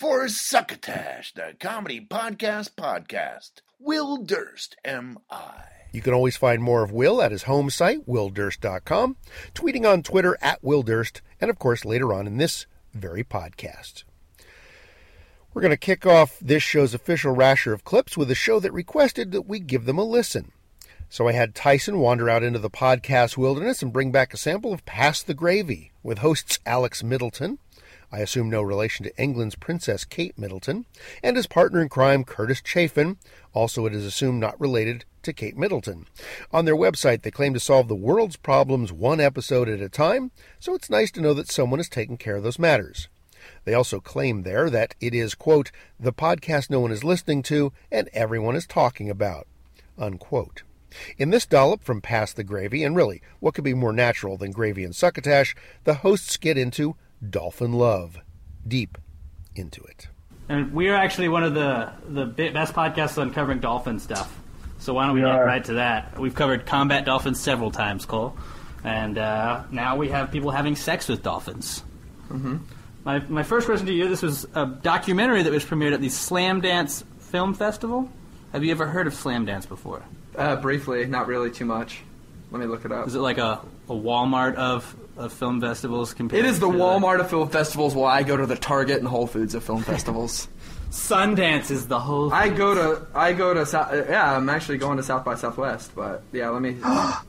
[0.00, 5.73] For Succotash, the comedy podcast podcast, Will Durst, M.I.
[5.94, 9.16] You can always find more of Will at his home site, willdurst.com,
[9.54, 14.02] tweeting on Twitter at willdurst, and of course later on in this very podcast.
[15.52, 18.72] We're going to kick off this show's official rasher of clips with a show that
[18.72, 20.50] requested that we give them a listen.
[21.08, 24.72] So I had Tyson wander out into the podcast wilderness and bring back a sample
[24.72, 27.60] of Pass the Gravy with hosts Alex Middleton,
[28.14, 30.86] I assume no relation to England's Princess Kate Middleton,
[31.20, 33.16] and his partner in crime Curtis Chafin,
[33.52, 36.06] also it is assumed not related to Kate Middleton.
[36.52, 40.30] On their website, they claim to solve the world's problems one episode at a time,
[40.60, 43.08] so it's nice to know that someone is taking care of those matters.
[43.64, 47.72] They also claim there that it is, quote, the podcast no one is listening to
[47.90, 49.48] and everyone is talking about,
[49.98, 50.62] unquote.
[51.18, 54.52] In this dollop from Pass the Gravy, and really, what could be more natural than
[54.52, 56.94] gravy and succotash, the hosts get into
[57.30, 58.18] dolphin love.
[58.66, 58.98] Deep
[59.54, 60.08] into it.
[60.48, 64.38] And we are actually one of the, the best podcasts on covering dolphin stuff.
[64.78, 66.18] So why don't we, get right to that?
[66.18, 68.36] We've covered combat dolphins several times, Cole.
[68.82, 71.82] And uh, now we have people having sex with dolphins.
[72.28, 72.58] Mm-hmm.
[73.04, 76.08] My, my first question to you this was a documentary that was premiered at the
[76.08, 78.10] Slamdance Film Festival.
[78.52, 80.02] Have you ever heard of Slamdance before?
[80.36, 82.02] Uh, briefly, not really too much.
[82.54, 83.08] Let me look it up.
[83.08, 86.78] Is it like a, a Walmart of, of film festivals compared It is the to
[86.78, 89.82] Walmart of film festivals while I go to the Target and Whole Foods of film
[89.92, 90.46] festivals.
[90.88, 94.98] Sundance is the whole I go to I go to South, yeah I'm actually going
[94.98, 97.22] to South by Southwest but yeah let me I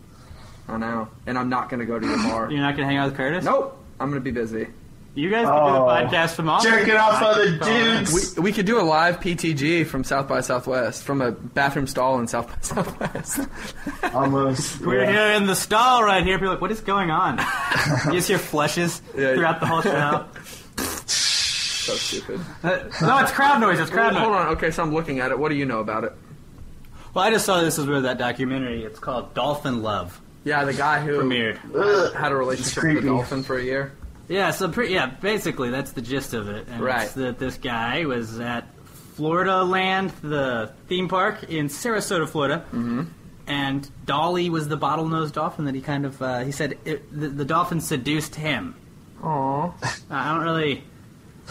[0.68, 3.08] know and I'm not gonna go to your bar You're not going to hang out
[3.08, 3.44] with Curtis?
[3.44, 4.68] nope I'm gonna be busy
[5.16, 5.88] You guys can do the Oh.
[5.88, 6.62] podcast from off.
[6.64, 8.36] Jerking off other dudes.
[8.36, 12.20] We, we could do a live PTG from South by Southwest from a bathroom stall
[12.20, 13.40] in South by Southwest.
[14.14, 14.82] Almost.
[14.82, 15.12] We're yeah.
[15.12, 16.38] here in the stall right here.
[16.38, 17.38] People are like, what is going on?
[18.08, 19.36] you just hear flushes Yeah.
[19.36, 20.26] throughout the whole show.
[21.08, 22.42] so stupid.
[22.62, 23.80] Uh, no, it's crowd noise.
[23.80, 24.42] It's crowd Hold noise.
[24.42, 24.48] on.
[24.58, 25.40] Okay, so I'm looking at it.
[25.40, 26.12] What do you know about it?
[27.14, 28.84] Well, I just saw this was where that documentary.
[28.84, 30.20] It's called Dolphin Love.
[30.44, 32.14] Yeah, the guy who Premiered.
[32.14, 33.94] Had a relationship with a dolphin for a year.
[34.28, 36.68] Yeah, so pre- yeah, basically that's the gist of it.
[36.68, 37.04] And Right.
[37.04, 38.68] It's that this guy was at
[39.18, 43.04] Floridaland, the theme park in Sarasota, Florida, mm-hmm.
[43.48, 47.30] and Dolly was the bottlenose dolphin that he kind of uh, he said it, the,
[47.30, 48.76] the dolphin seduced him.
[49.22, 49.74] Aww.
[50.10, 50.84] I don't really.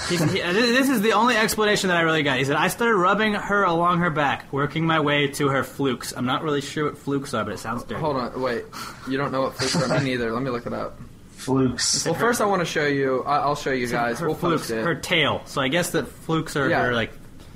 [0.08, 2.38] He, he, uh, this this is the only explanation that I really got.
[2.38, 6.12] He said, I started rubbing her along her back, working my way to her flukes.
[6.16, 8.00] I'm not really sure what flukes are, but it sounds dirty.
[8.00, 8.42] Hold on.
[8.42, 8.64] Wait.
[9.08, 10.00] You don't know what flukes are?
[10.00, 10.32] Me neither.
[10.32, 10.98] Let me look it up.
[11.44, 12.04] Flukes.
[12.04, 13.22] Well, first I want to show you.
[13.24, 14.20] I- I'll show you guys.
[14.20, 14.84] her We'll flukes, post it.
[14.84, 15.42] her tail.
[15.46, 16.84] So I guess that flukes are Yeah.
[16.86, 17.12] her, like.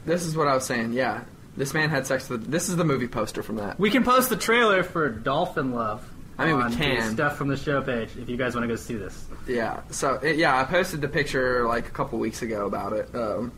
[0.07, 0.93] This is what I was saying.
[0.93, 1.21] Yeah,
[1.57, 2.51] this man had sex with.
[2.51, 3.79] This is the movie poster from that.
[3.79, 6.03] We can post the trailer for Dolphin Love.
[6.41, 7.13] I mean, we on the can.
[7.15, 9.25] stuff from the show page if you guys want to go see this.
[9.49, 9.81] Yeah.
[9.91, 13.09] So it, yeah, I posted the picture like a couple weeks ago about it.
[13.13, 13.51] Um,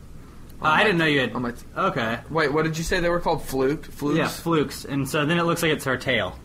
[0.62, 1.32] on I didn't know you had.
[1.34, 2.18] on my- okay.
[2.30, 3.42] Wait, what did you say they were called?
[3.44, 3.84] Fluke.
[3.84, 4.16] Flukes.
[4.16, 6.38] Yeah, flukes, and so then it looks like it's her tail.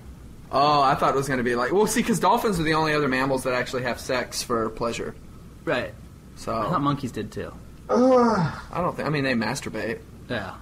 [0.56, 1.74] Oh, I thought it was going to be like.
[1.74, 5.13] Well, see, because dolphins are the only other mammals that actually have sex for pleasure.
[5.65, 5.94] Right.
[6.38, 7.54] So I thought monkeys did too.
[7.89, 8.62] Ugh.
[8.72, 9.08] I don't think.
[9.08, 10.00] I mean, they masturbate.
[10.30, 10.56] Yeah,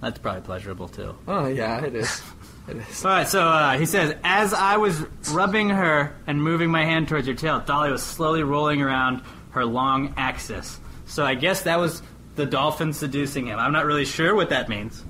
[0.00, 1.14] that's probably pleasurable too.
[1.26, 2.22] Oh yeah, it is.
[2.66, 3.04] It is.
[3.04, 4.98] All right, so uh, he says, as I was
[5.32, 9.20] rubbing her and moving my hand towards her tail, Dolly was slowly rolling around
[9.50, 10.80] her long axis.
[11.04, 12.00] So I guess that was
[12.36, 13.58] the dolphin seducing him.
[13.58, 15.04] I'm not really sure what that means.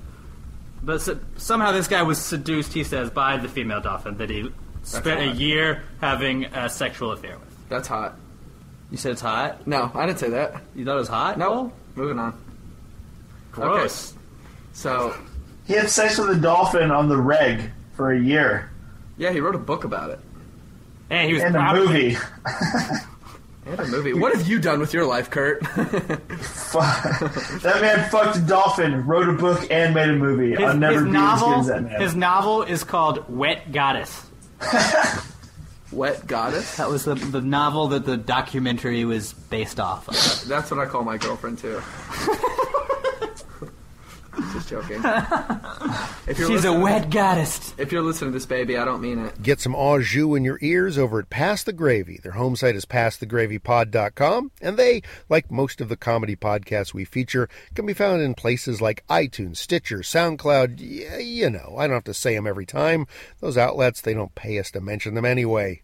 [0.85, 4.51] But so, somehow this guy was seduced, he says, by the female dolphin that he
[4.83, 7.69] spent a year having a sexual affair with.
[7.69, 8.15] That's hot.
[8.91, 9.65] You said it's hot?
[9.65, 10.61] No, I didn't say that.
[10.75, 11.39] You thought it was hot?
[11.39, 11.73] No.
[11.95, 12.39] Moving on.
[13.51, 14.13] Gross.
[14.73, 15.15] So
[15.65, 18.69] He had sex with a dolphin on the reg for a year.
[19.17, 20.19] yeah, he wrote a book about it
[21.09, 22.17] And he was in a proud movie.
[23.65, 24.13] and a movie.
[24.13, 25.61] What have you done with your life, Kurt?
[27.61, 30.51] That man fucked a dolphin, wrote a book, and made a movie.
[30.51, 32.01] His, I'll never his be novel, as good as that man.
[32.01, 34.25] his novel is called Wet Goddess.
[35.91, 36.77] Wet goddess.
[36.77, 40.47] That was the, the novel that the documentary was based off of.
[40.49, 41.81] That's what I call my girlfriend too.
[44.53, 45.01] Just joking.
[46.27, 47.75] If you're She's a listening- wet goddess.
[47.77, 49.43] If you're listening to this, baby, I don't mean it.
[49.43, 52.19] Get some au jus in your ears over at Pass the Gravy.
[52.23, 57.47] Their home site is passthegravypod.com, and they, like most of the comedy podcasts we feature,
[57.75, 60.77] can be found in places like iTunes, Stitcher, SoundCloud.
[60.79, 63.05] Yeah, you know, I don't have to say them every time.
[63.39, 65.83] Those outlets, they don't pay us to mention them anyway.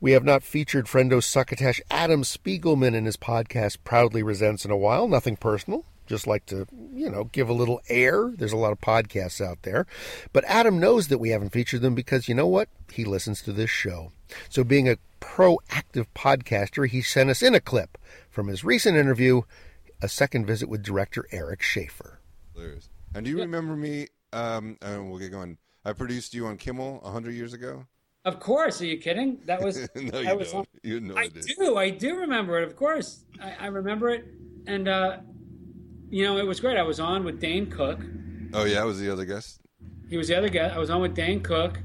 [0.00, 4.76] We have not featured friendo succotash Adam Spiegelman in his podcast Proudly Resents in a
[4.76, 5.06] while.
[5.08, 5.84] Nothing personal.
[6.12, 8.34] Just like to, you know, give a little air.
[8.36, 9.86] There's a lot of podcasts out there.
[10.34, 12.68] But Adam knows that we haven't featured them because you know what?
[12.92, 14.12] He listens to this show.
[14.50, 17.96] So, being a proactive podcaster, he sent us in a clip
[18.28, 19.40] from his recent interview,
[20.02, 22.20] a second visit with director Eric Schaeffer.
[23.14, 24.08] And do you remember me?
[24.34, 25.56] Um, and we'll get going.
[25.86, 27.86] I produced you on Kimmel a hundred years ago.
[28.26, 28.82] Of course.
[28.82, 29.38] Are you kidding?
[29.46, 29.88] That was.
[29.96, 30.68] no, I you was don't.
[30.82, 31.46] You know I, I did.
[31.58, 31.78] do.
[31.78, 32.64] I do remember it.
[32.64, 34.26] Of course, I, I remember it,
[34.66, 35.16] and uh,
[36.12, 36.76] you know, it was great.
[36.76, 37.98] I was on with Dane Cook.
[38.52, 39.60] Oh yeah, I was the other guest.
[40.10, 40.68] He was the other guy.
[40.68, 41.80] I was on with Dane Cook,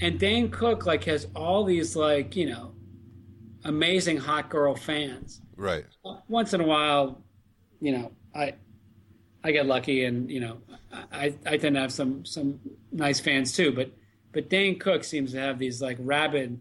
[0.00, 2.74] and Dane Cook like has all these like you know,
[3.64, 5.42] amazing hot girl fans.
[5.56, 5.84] Right.
[6.28, 7.24] Once in a while,
[7.80, 8.54] you know, I
[9.42, 10.58] I get lucky, and you know,
[11.12, 12.60] I I tend to have some some
[12.92, 13.72] nice fans too.
[13.72, 13.90] But
[14.30, 16.60] but Dane Cook seems to have these like rabid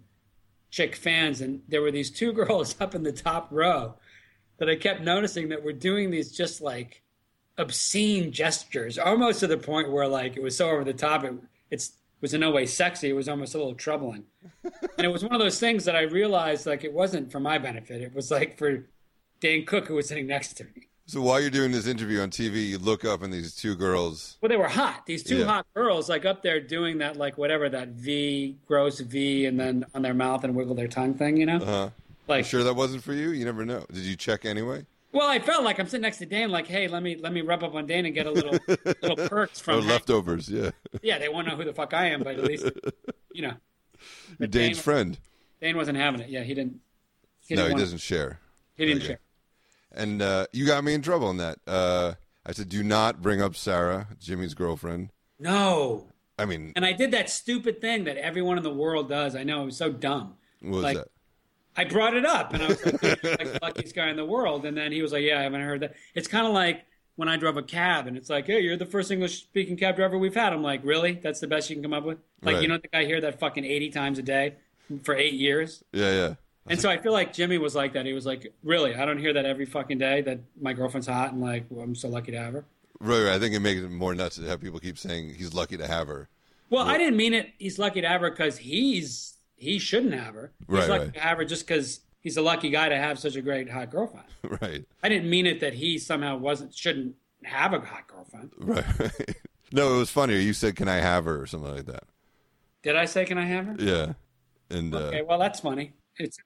[0.71, 3.93] chick fans, and there were these two girls up in the top row
[4.59, 7.01] that I kept noticing that were doing these just like
[7.57, 11.23] obscene gestures, almost to the point where like it was so over the top.
[11.23, 11.33] It
[11.71, 13.09] it's was in no way sexy.
[13.09, 14.25] It was almost a little troubling,
[14.97, 17.57] and it was one of those things that I realized like it wasn't for my
[17.57, 18.01] benefit.
[18.01, 18.85] It was like for
[19.39, 20.87] Dan Cook who was sitting next to me.
[21.05, 24.37] So while you're doing this interview on TV, you look up and these two girls.
[24.41, 25.07] Well, they were hot.
[25.07, 25.45] These two Yeah.
[25.45, 29.85] hot girls, like up there doing that, like whatever that V, gross V, and then
[29.95, 31.57] on their mouth and wiggle their tongue thing, you know?
[31.57, 31.89] Uh,
[32.29, 33.29] Like- sure that wasn't for you?
[33.31, 33.85] You never know.
[33.91, 34.85] Did you check anyway?
[35.11, 37.41] Well, I felt like I'm sitting next to Dan, like, hey, let me let me
[37.41, 38.57] rub up on Dan and get a little
[39.01, 39.87] little perks from.
[39.87, 40.47] leftovers?
[40.49, 40.69] Yeah.
[41.01, 42.69] Yeah, they won't know who the fuck I am, but at least
[43.33, 43.53] you know.
[44.39, 45.19] Dane's Dane- friend.
[45.61, 46.29] Dan wasn't having it.
[46.29, 46.79] Yeah, he didn't.
[47.47, 48.39] He no, didn't he doesn't share.
[48.75, 49.07] He didn't Okay.
[49.07, 49.19] share.
[49.91, 51.57] And uh, you got me in trouble on that.
[51.65, 52.13] Uh,
[52.45, 55.09] I said, do not bring up Sarah, Jimmy's girlfriend.
[55.39, 56.07] No.
[56.37, 59.35] I mean, And I did that stupid thing that everyone in the world does.
[59.35, 60.35] I know it was so dumb.
[60.61, 61.07] what was that?
[61.79, 64.65] I brought it up, and I was like, like the luckiest guy in the world."
[64.65, 67.27] And then he was like, "Yeah, I haven't heard that." It's kind of like when
[67.29, 70.35] I drove a cab, and it's like, "Hey, you're the first English-speaking cab driver we've
[70.35, 71.13] had." I'm like, "Really?
[71.13, 72.61] That's the best you can come up with?" Like, Right.
[72.61, 74.55] you don't think I hear that fucking eighty times a day
[75.03, 75.83] for eight years?
[75.93, 76.33] Yeah, yeah.
[76.67, 78.05] And so I feel like Jimmy was like that.
[78.05, 78.93] He was like, "Really?
[78.93, 81.95] I don't hear that every fucking day that my girlfriend's hot, and like, well, I'm
[81.95, 82.65] so lucky to have her."
[82.99, 83.33] Right, right.
[83.35, 85.87] I think it makes it more nuts to have people keep saying he's lucky to
[85.87, 86.27] have her.
[86.69, 87.49] Well, I didn't mean it.
[87.57, 90.51] He's lucky to have her because he's he shouldn't have her.
[90.67, 91.13] He's Right, lucky right.
[91.13, 93.91] to have her just because he's a lucky guy to have such a great hot
[93.91, 94.25] girlfriend.
[94.61, 98.51] Right, I didn't mean it that he somehow wasn't shouldn't have a hot girlfriend.
[98.57, 98.85] right.
[99.71, 100.37] no, it was funnier.
[100.37, 102.03] You said, "Can I have her?" or something like that.
[102.83, 103.75] Did I say can I have her?
[103.77, 104.13] Yeah,
[104.69, 105.93] and uh, Okay, well that's funny.
[106.17, 106.37] It's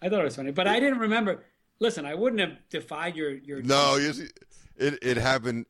[0.00, 1.44] I thought it was funny, but I didn't remember.
[1.80, 3.60] Listen, I wouldn't have defied your your.
[3.62, 4.28] no, you see,
[4.76, 5.66] it it happened.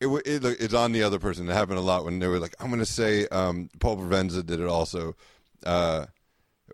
[0.00, 1.48] It, it it's on the other person.
[1.48, 4.44] It happened a lot when they were like, "I'm going to say." Um, Paul Provenza
[4.44, 5.14] did it also.
[5.66, 6.06] Uh,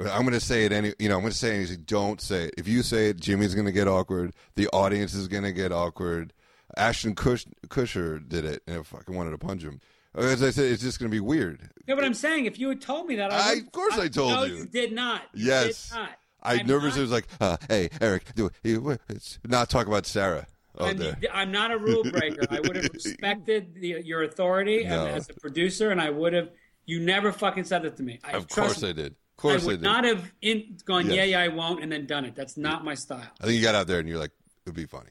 [0.01, 0.93] I'm going to say it any.
[0.99, 1.71] You know, I'm going to say it.
[1.71, 2.55] Like, "Don't say it.
[2.59, 4.33] If you say it, Jimmy's going to get awkward.
[4.57, 6.33] The audience is going to get awkward."
[6.77, 9.81] Ashton Kush, Kusher did it, and I fucking wanted to punch him.
[10.15, 11.61] As I said, it's just going to be weird.
[11.87, 14.09] No, but I'm saying if you had told me that, I, I- of course I
[14.09, 14.57] told no, you.
[14.57, 15.23] you did not.
[15.35, 15.91] Yes.
[15.91, 16.11] did not.
[16.43, 18.51] I I'm nervously not- was like, uh, "Hey, Eric, do
[19.09, 20.47] it's not talk about Sarah."
[20.79, 21.01] Oh, I'm.
[21.33, 22.45] I'm not a rule breaker.
[22.51, 25.07] I would have respected the, your authority No.
[25.07, 26.51] as a producer, and I would have.
[26.85, 28.21] You never fucking said it to me.
[28.23, 28.91] I, Of course me.
[28.91, 29.15] I did.
[29.37, 31.17] Course I would not have in, gone, Yes.
[31.17, 32.35] yeah, yeah, I won't, and then done it.
[32.35, 33.23] That's not my style.
[33.41, 34.33] I think you got out there and you're like,
[34.65, 35.11] "It'd be funny."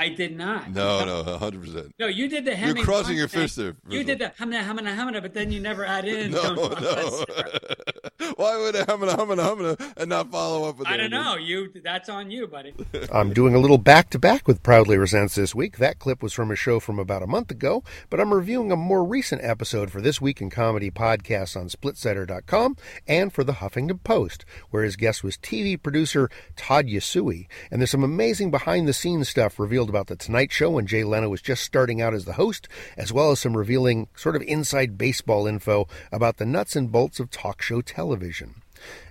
[0.00, 0.70] I did not.
[0.70, 1.94] No, no, hundred percent.
[1.98, 3.42] No, you did the You're crossing your thing.
[3.42, 3.76] fist there.
[3.86, 6.30] You did the hamna hamna hamna, but then you never add in.
[6.40, 7.24] No, no.
[8.36, 10.88] Why would I humana humana humana and not follow up with?
[10.88, 10.94] That?
[10.94, 11.36] I don't know.
[11.36, 11.70] You.
[11.84, 12.72] That's on you, buddy.
[13.12, 15.76] I'm doing a little back to back with Proudly Resents this week.
[15.76, 18.76] That clip was from a show from about a month ago, but I'm reviewing a
[18.76, 24.02] more recent episode for This Week in Comedy podcast on splitsider.com and for the Huffington
[24.02, 27.48] Post, where his guest was TV producer Todd Yasui.
[27.70, 31.04] And there's some amazing behind the scenes stuff revealed about The Tonight Show when Jay
[31.04, 34.42] Leno was just starting out as the host, as well as some revealing sort of
[34.42, 38.62] inside baseball info about the nuts and bolts of talk show television.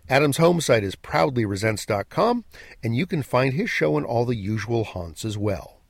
[0.10, 2.46] Adam's home site is proudlyresents.com,
[2.82, 5.82] and you can find his show in all the usual haunts as well.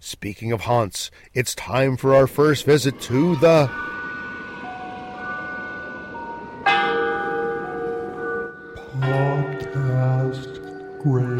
[0.00, 3.70] Speaking of haunts, it's time for our first visit to the.
[9.00, 10.60] Podcast
[11.02, 11.39] Graveyard.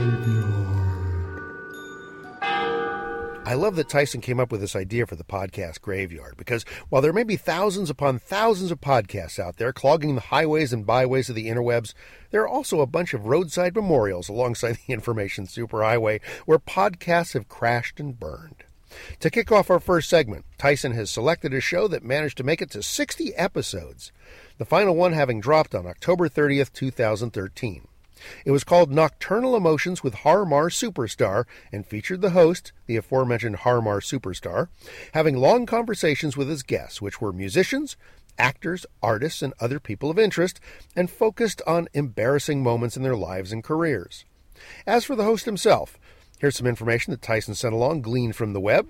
[3.50, 7.02] I love that Tyson came up with this idea for the podcast graveyard because while
[7.02, 11.28] there may be thousands upon thousands of podcasts out there clogging the highways and byways
[11.28, 11.92] of the interwebs,
[12.30, 17.48] there are also a bunch of roadside memorials alongside the information superhighway where podcasts have
[17.48, 18.62] crashed and burned.
[19.18, 22.62] To kick off our first segment, Tyson has selected a show that managed to make
[22.62, 24.12] it to 60 episodes,
[24.58, 27.88] the final one having dropped on October 30th, 2013.
[28.44, 34.00] It was called Nocturnal Emotions with Harmar Superstar and featured the host, the aforementioned Harmar
[34.00, 34.68] Superstar,
[35.12, 37.96] having long conversations with his guests, which were musicians,
[38.38, 40.60] actors, artists, and other people of interest,
[40.96, 44.24] and focused on embarrassing moments in their lives and careers.
[44.86, 45.98] As for the host himself,
[46.38, 48.88] here's some information that Tyson sent along, gleaned from the web.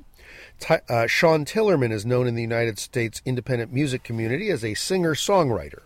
[0.88, 5.14] Uh, Sean Tillerman is known in the United States independent music community as a singer
[5.14, 5.82] songwriter.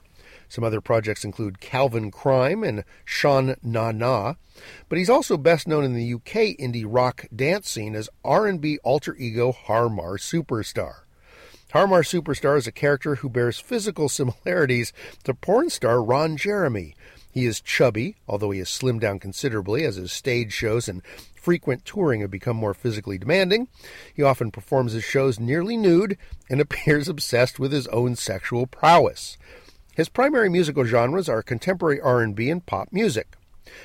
[0.55, 4.35] Some other projects include Calvin Krime and Sean Na Na,
[4.89, 9.17] but he's also best known in the UK indie rock dance scene as R&B alter
[9.17, 11.07] ego Harmar Superstar.
[11.73, 14.93] Harmar Superstar is a character who bears physical similarities
[15.25, 16.95] to porn star Ron Jeremy.
[17.33, 21.03] He is chubby, although he has slimmed down considerably as his stage shows and
[21.35, 23.67] frequent touring have become more physically demanding.
[24.15, 26.17] He often performs his shows nearly nude
[26.49, 29.37] and appears obsessed with his own sexual prowess.
[29.95, 33.37] His primary musical genres are contemporary R&B and pop music.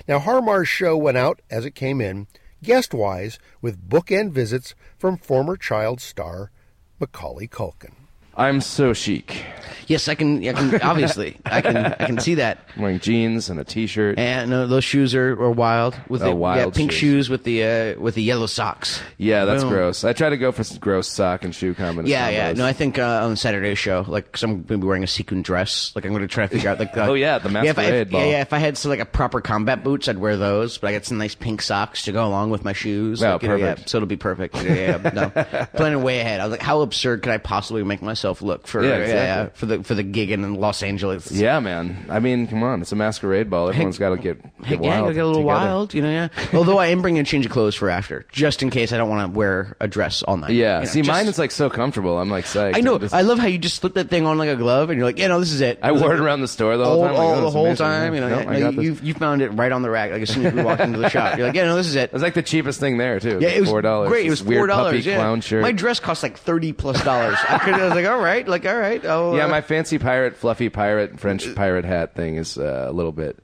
[0.07, 2.27] Now Harmar's show went out as it came in,
[2.63, 6.51] guest-wise, with bookend visits from former child star
[6.99, 7.93] Macaulay Culkin.
[8.39, 9.43] I'm so chic.
[9.87, 10.47] Yes, I can.
[10.47, 11.75] I can obviously, I can.
[11.77, 12.59] I can see that.
[12.75, 14.19] I'm wearing jeans and a t-shirt.
[14.19, 16.99] And no, those shoes are, are wild with Oh, the wild yeah, pink shoes.
[16.99, 17.29] shoes.
[17.31, 19.01] with the uh, with the yellow socks.
[19.17, 19.73] Yeah, that's Boom.
[19.73, 20.03] gross.
[20.03, 22.11] I try to go for some gross sock and shoe combinations.
[22.11, 22.53] Yeah, yeah.
[22.53, 25.91] No, I think uh, on Saturday's show, like, I'm gonna be wearing a sequin dress.
[25.95, 27.81] Like, I'm gonna try to figure out, like, uh, Oh, yeah, the yeah, if I-
[27.81, 28.21] masquerade if- ball.
[28.21, 28.41] Yeah, yeah.
[28.41, 30.77] If I had some like a proper combat boots, I'd wear those.
[30.77, 33.23] But I got some nice pink socks to go along with my shoes.
[33.23, 33.89] Wow, like, you know, yeah, perfect.
[33.89, 34.53] so it'll be perfect.
[34.63, 35.11] Yeah, yeah,
[35.55, 36.41] no, planning way ahead.
[36.41, 38.28] I was like, how absurd could I possibly make myself?
[38.29, 39.03] Myself look for Yeah, yeah,
[39.43, 39.59] exactly.
[39.59, 41.31] for the for the gig in Los Angeles.
[41.31, 42.05] Yeah, man.
[42.09, 43.69] I mean, come on, it's a masquerade ball.
[43.69, 45.03] Everyone's got to get, get Heck wild.
[45.05, 45.45] gotta get a little together.
[45.45, 46.09] wild, you know.
[46.09, 46.29] Yeah.
[46.53, 49.09] Although I am bringing a change of clothes for after, just in case I don't
[49.09, 50.51] want to wear a dress all night.
[50.51, 50.79] Yeah.
[50.79, 52.17] you know, See, just- mine is like so comfortable.
[52.19, 52.75] I'm like psyched.
[52.75, 52.97] I know.
[52.99, 55.07] Just- I love how you just slip that thing on like a glove, and you're
[55.07, 55.79] like, yeah, no, this is it.
[55.81, 57.15] I wore it around the store the whole all, time.
[57.17, 57.85] Like, oh, the whole amazing.
[57.85, 58.13] time.
[58.15, 60.11] You know, No, yeah, no, you, you found it right on the rack.
[60.11, 61.95] Like as soon as we walked into the shop, you're like, yeah, no, this is
[61.95, 62.03] it.
[62.03, 63.39] It was like the cheapest thing there too.
[63.41, 64.09] Yeah, it was four dollars.
[64.09, 65.05] Great, it was four dollars.
[65.05, 65.61] Yeah, clown shirt.
[65.61, 67.37] my dress cost like thirty plus dollars.
[67.47, 69.03] I, could, I was like, all right, like all right.
[69.03, 72.91] Oh, yeah, uh, my fancy pirate, fluffy pirate, French pirate hat thing is uh, a
[72.91, 73.37] little bit.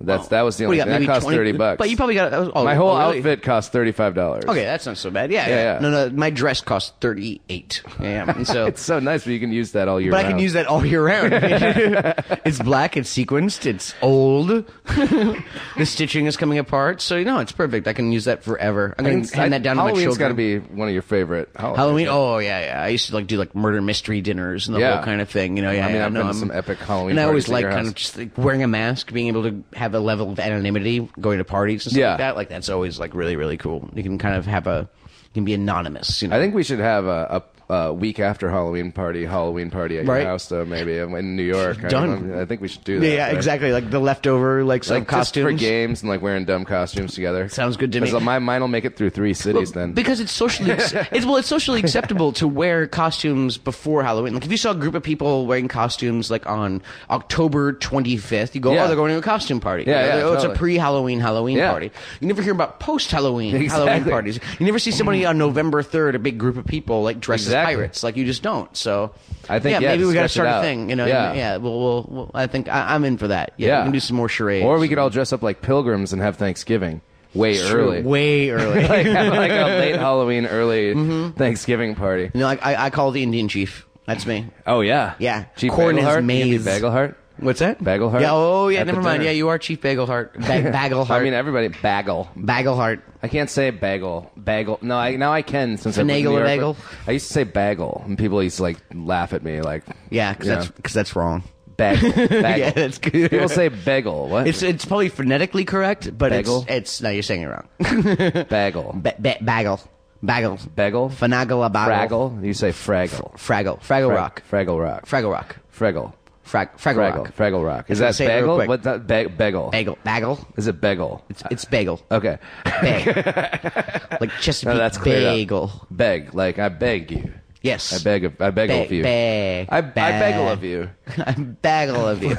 [0.00, 0.88] That's that was the what do only thing.
[0.92, 1.78] maybe That cost 20 thirty bucks.
[1.78, 3.18] But you probably got oh, my whole oh, really?
[3.18, 4.44] outfit cost thirty five dollars.
[4.44, 5.30] Okay, that's not so bad.
[5.30, 5.78] Yeah, Yeah, yeah.
[5.80, 7.82] No, no, my dress cost thirty eight.
[8.00, 10.12] Yeah, and so it's so nice, but you can use that all year.
[10.12, 10.22] Round.
[10.24, 11.32] But I can use that all year round.
[12.44, 14.48] it's black, it's sequenced, it's old.
[14.86, 17.86] the stitching is coming apart, so you know it's perfect.
[17.86, 18.94] I can use that forever.
[18.98, 20.18] I'm I to hand I- that down to my Halloween's children.
[20.18, 21.76] got to be one of your favorite holidays.
[21.78, 22.08] Halloween.
[22.10, 22.82] Oh yeah, yeah.
[22.82, 24.96] I used to like do like murder mystery dinners and the Yeah.
[24.96, 25.56] whole kind of thing.
[25.56, 25.84] You know, yeah.
[25.84, 27.76] I mean, yeah, I've no, been I'm- some epic Halloween And I always like kind
[27.78, 27.86] house.
[27.88, 31.38] of just like wearing a mask, being able to have a level of anonymity, going
[31.38, 32.10] to parties and stuff Yeah.
[32.10, 32.36] like that.
[32.36, 33.88] Like that's always like really really cool.
[33.94, 36.20] You can kind of have a you can be anonymous.
[36.22, 36.36] You know.
[36.36, 40.06] I think we should have a, a, a week after Halloween party, Halloween party at
[40.06, 40.18] Right.
[40.22, 40.64] your house, though.
[40.64, 41.82] Maybe in New York.
[41.84, 42.08] I Done.
[42.30, 42.38] don't.
[42.38, 43.06] I think we should do that.
[43.06, 43.34] yeah, right?
[43.34, 43.72] exactly.
[43.72, 47.48] Like the leftover like some Like costumes for games and like wearing dumb costumes together.
[47.48, 48.10] Sounds good to me.
[48.10, 49.92] Uh, my mine will make it through three cities then.
[49.92, 54.34] Because it's socially, it's well, it's socially acceptable to wear costumes before Halloween.
[54.34, 58.60] Like if you saw a group of people wearing costumes like on October 25th, you
[58.60, 58.84] go, Yeah.
[58.84, 59.84] oh, they're going to a costume party.
[59.86, 61.70] Yeah, You know, yeah, oh, it's a pre-Halloween Halloween Yeah.
[61.70, 61.90] party.
[62.20, 63.88] You never hear about post-Halloween Exactly.
[63.90, 64.40] Halloween parties.
[64.58, 67.74] You never see somebody on November 3rd, a big group of people like dressed Exactly.
[67.76, 68.02] pirates.
[68.02, 68.74] Like you just don't.
[68.76, 69.12] So
[69.48, 70.90] I think, yeah, yeah, maybe we got to start a thing.
[70.90, 71.32] You know, Yeah.
[71.32, 71.56] yeah.
[71.58, 73.52] We'll, we'll, we'll, I think I, I'm in for that.
[73.56, 73.80] Yeah, Yeah.
[73.80, 74.64] we can do some more charades.
[74.64, 77.00] Or we could all dress up like pilgrims and have Thanksgiving
[77.34, 77.82] way It's true.
[77.86, 78.02] early.
[78.02, 78.82] way early.
[78.88, 81.36] like, like a late Halloween, early mm-hmm.
[81.38, 82.30] Thanksgiving party.
[82.34, 83.86] You know, like I, I call the Indian chief.
[84.06, 84.46] That's me.
[84.66, 85.46] Oh yeah, Yeah.
[85.56, 86.16] Chief Corn is Bagelheart?
[86.16, 86.64] You maize.
[86.64, 87.14] can Bagelheart.
[87.38, 87.80] What's that?
[87.80, 88.20] Bagelheart.
[88.20, 88.30] Yeah.
[88.32, 88.80] Oh, yeah.
[88.80, 89.14] At the Never mind.
[89.20, 89.24] dinner.
[89.32, 90.34] Yeah, you are Chief Bagelheart.
[90.34, 91.10] Ba- Bagelheart.
[91.10, 92.28] I mean, everybody bagel.
[92.36, 93.02] Bagelheart.
[93.22, 94.30] I can't say bagel.
[94.36, 94.78] Bagel.
[94.82, 96.76] No, I now I can since I Finagle lived in New York, bagel?
[97.06, 100.32] I used to say bagel, and people used to like laugh at me, like Yeah,
[100.32, 101.42] because you that's know, because that's wrong.
[101.76, 102.10] bagel.
[102.12, 102.40] bagel.
[102.58, 103.30] yeah, that's good.
[103.30, 104.28] People say bagel.
[104.28, 104.46] What?
[104.46, 106.64] It's it's probably phonetically correct, but Bagel?
[106.68, 107.66] it's it's no, you're saying it wrong.
[108.48, 108.92] bagel.
[108.94, 109.80] ba- ba- bagel,
[110.22, 111.08] bagel, Bagel.
[111.08, 112.44] finagle a bagel, Fraggle.
[112.44, 113.32] You say fraggle.
[113.36, 115.06] fraggle, fraggle Frag- rock, Fraggle rock.
[115.06, 116.12] fraggle rock, Fraggle.
[116.44, 117.24] Frag, fraggle, Fraggle.
[117.24, 117.90] rock, Fraggle rock.
[117.90, 118.56] Is that bagel?
[118.66, 119.06] What's that?
[119.06, 119.70] Ba- bagel.
[119.70, 120.38] bagel, bagel.
[120.56, 121.24] Is it bagel?
[121.28, 122.38] It's it's bagel, Okay.
[122.64, 123.06] bag,
[124.20, 125.86] like Chesapeake No, that's bagel.
[125.90, 126.34] Beg.
[126.34, 127.32] Like I beg you.
[127.62, 128.24] Yes, I beg.
[128.24, 129.02] Of, I beg Ba- of you.
[129.02, 130.90] bag, I, bagel of you.
[131.18, 132.36] I bagel of you.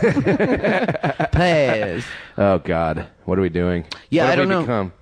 [1.32, 2.06] Please.
[2.38, 3.86] Oh God, what are we doing?
[4.10, 4.62] Yeah, I don't we know.
[4.62, 4.94] Become?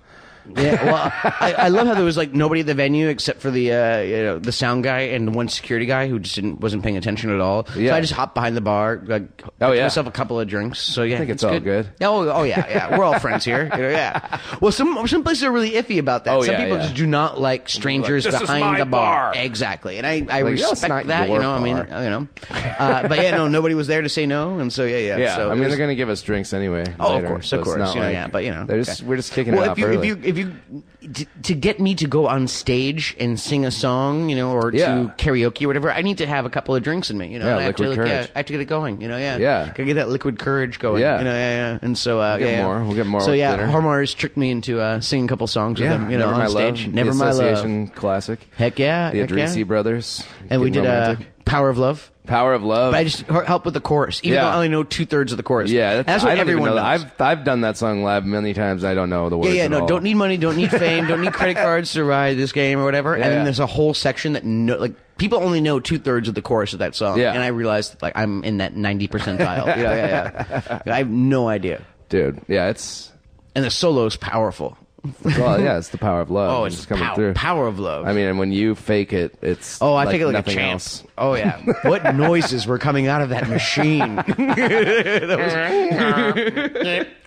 [0.56, 3.50] Yeah, well, I, I love how there was like nobody at the venue except for
[3.50, 6.82] the uh, you know the sound guy and one security guy who just didn't wasn't
[6.82, 7.66] paying attention at all.
[7.66, 9.82] So I just hopped behind the bar, like, Oh, got yeah.
[9.84, 10.80] myself a couple of drinks.
[10.80, 11.88] So yeah, I think it's all good.
[12.02, 13.64] Oh, oh yeah, yeah, we're all friends here.
[13.74, 14.40] You know, yeah.
[14.60, 16.34] Well, some some places are really iffy about that.
[16.36, 16.82] Oh, some yeah, people yeah.
[16.84, 19.32] just do not like strangers This is behind my the bar.
[19.32, 19.42] bar.
[19.42, 21.28] Exactly, and I I Like, respect not that.
[21.28, 24.08] You your know, I mean, you know, uh, but yeah, no, nobody was there to
[24.08, 25.16] say no, and so yeah, yeah.
[25.16, 26.84] Yeah, so I mean was- they're gonna give us drinks anyway.
[27.00, 27.78] Oh, later, of course, so of course.
[27.78, 29.08] not You know, like- yeah, but you know, just okay.
[29.08, 30.14] we're just kicking well, it off early.
[30.36, 30.82] If you
[31.12, 34.72] to, to get me to go on stage and sing a song, you know, or
[34.72, 34.86] Yeah.
[34.94, 37.38] to karaoke or whatever, I need to have a couple of drinks in me, you
[37.38, 37.46] know.
[37.46, 38.26] Yeah, I have to, like, yeah.
[38.34, 39.16] I have to get it going, you know.
[39.16, 39.66] Yeah, Yeah.
[39.68, 41.02] gotta get that liquid courage going.
[41.02, 41.18] Yeah.
[41.18, 41.78] you know, yeah, yeah.
[41.82, 42.84] And so, uh, We'll get yeah, more.
[42.84, 43.68] We'll get more So yeah, dinner.
[43.70, 46.38] Harmars tricked me into uh, singing a couple songs with him, you know, Never on
[46.40, 46.84] My stage.
[46.86, 47.34] Love, Never the my love.
[47.40, 48.40] Association classic.
[48.56, 49.64] Heck yeah, The heck yeah.
[49.64, 50.24] Brothers.
[50.50, 51.26] And we did uh, romantic.
[51.44, 52.10] Power of Love.
[52.26, 52.92] Power of Love.
[52.92, 54.44] But I just help with the chorus, even Yeah.
[54.44, 55.70] though I only know two thirds of the chorus.
[55.70, 57.02] yeah, that's, that's, what everyone know knows.
[57.02, 58.82] I've I've done that song live many times.
[58.82, 59.50] I don't know the words.
[59.54, 59.86] Yeah, yeah, no, all.
[59.86, 62.84] don't need money, don't need fame, don't need credit cards to ride this game or
[62.84, 63.16] whatever.
[63.18, 66.26] Yeah, and then there's a whole section that no, like people only know two thirds
[66.28, 67.18] of the chorus of that song.
[67.18, 67.32] Yeah.
[67.34, 69.66] and I realized like I'm in that ninety percentile.
[69.66, 70.94] yeah, yeah, yeah.
[70.94, 71.82] I have no idea.
[72.08, 72.40] dude.
[72.48, 73.12] Yeah, it's
[73.54, 74.78] And the solo is powerful.
[75.24, 76.50] Well, yeah, it's the power of love.
[76.50, 77.34] Oh, it's just coming pow- through.
[77.34, 78.06] power of love.
[78.06, 80.38] I mean, and when you fake it, it's Oh, I like think it like a
[80.38, 80.72] nothing champ.
[80.72, 81.04] else.
[81.18, 84.16] Oh yeah, what noises were coming out of that machine?
[84.26, 85.38] That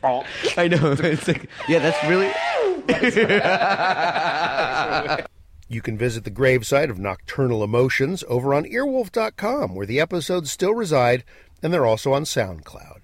[0.03, 0.25] was-
[0.57, 0.91] I know.
[0.97, 2.31] It's like, yeah, that's really.
[5.69, 10.73] You can visit the gravesite of Nocturnal Emotions over on earwolf.com, where the episodes still
[10.73, 11.25] reside,
[11.61, 12.96] and they're also on SoundCloud.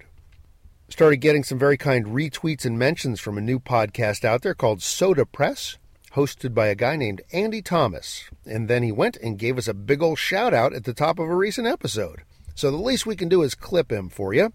[0.94, 4.80] Started getting some very kind retweets and mentions from a new podcast out there called
[4.80, 5.76] Soda Press,
[6.12, 8.30] hosted by a guy named Andy Thomas.
[8.46, 11.18] And then he went and gave us a big ol' shout out at the top
[11.18, 12.22] of a recent episode.
[12.54, 14.52] So the least we can do is clip him for you.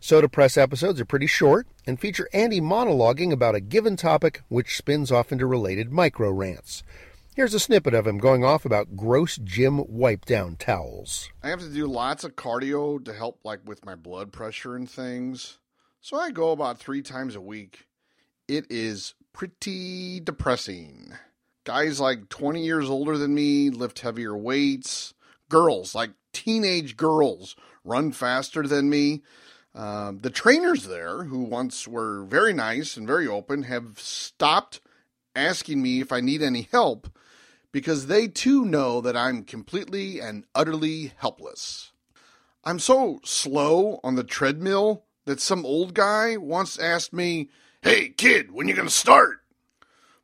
[0.00, 4.78] Soda Press episodes are pretty short and feature Andy monologuing about a given topic which
[4.78, 6.82] spins off into related micro rants.
[7.36, 11.28] Here's a snippet of him going off about gross gym wipe down towels.
[11.42, 14.88] I have to do lots of cardio to help like with my blood pressure and
[14.88, 15.58] things.
[16.04, 17.86] So I go about 3 times a week.
[18.46, 21.14] It is pretty depressing.
[21.64, 25.14] Guys like 20 years older than me lift heavier weights.
[25.48, 29.22] Girls, like teenage girls, run faster than me.
[29.74, 34.82] Um, the trainers there, who once were very nice and very open, have stopped
[35.34, 37.08] asking me if I need any help
[37.72, 41.92] because they too know that I'm completely and utterly helpless.
[42.62, 47.50] I'm so slow on the treadmill that some old guy once asked me,
[47.82, 49.42] Hey, kid, when you going to start?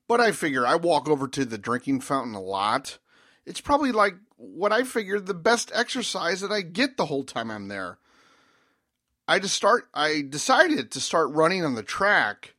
[0.08, 2.98] But I figure I walk over to the drinking fountain a lot.
[3.46, 7.50] It's probably like what I figure the best exercise that I get the whole time
[7.50, 7.98] I'm there.
[9.28, 12.54] I just start I decided to start running on the track.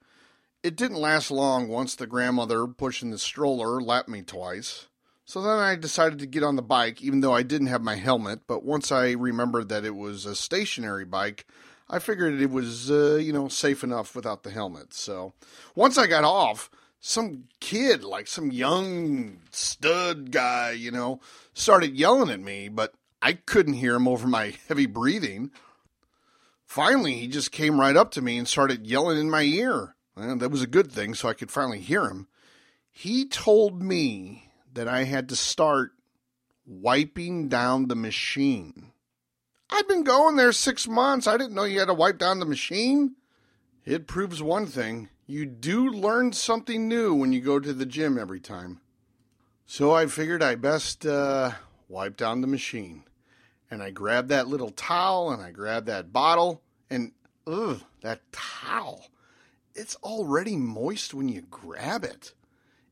[0.64, 4.88] It didn't last long once the grandmother pushing the stroller lapped me twice.
[5.26, 7.96] So then I decided to get on the bike even though I didn't have my
[7.96, 11.46] helmet, but once I remembered that it was a stationary bike,
[11.92, 14.94] I figured it was uh, you know safe enough without the helmet.
[14.94, 15.34] So
[15.76, 16.72] once I got off,
[17.02, 21.20] some kid, like some young stud guy, you know,
[21.54, 25.52] started yelling at me, but I couldn't hear him over my heavy breathing.
[26.66, 29.96] Finally, he just came right up to me and started yelling in my ear.
[30.16, 32.28] And that was a good thing, so I could finally hear him.
[32.89, 35.92] He told me that I had to start
[36.66, 38.92] wiping down the machine.
[39.72, 41.28] I've been going there six months.
[41.28, 43.16] I didn't know you had to wipe down the machine.
[43.86, 48.18] It proves one thing you do learn something new when you go to the gym
[48.18, 48.82] every time.
[49.66, 51.52] So I figured I best uh,
[51.88, 53.06] wipe down the machine.
[53.70, 57.14] And I grabbed that little towel and I grabbed that bottle and
[57.48, 59.06] ugh, that towel.
[59.74, 62.34] It's already moist when you grab it.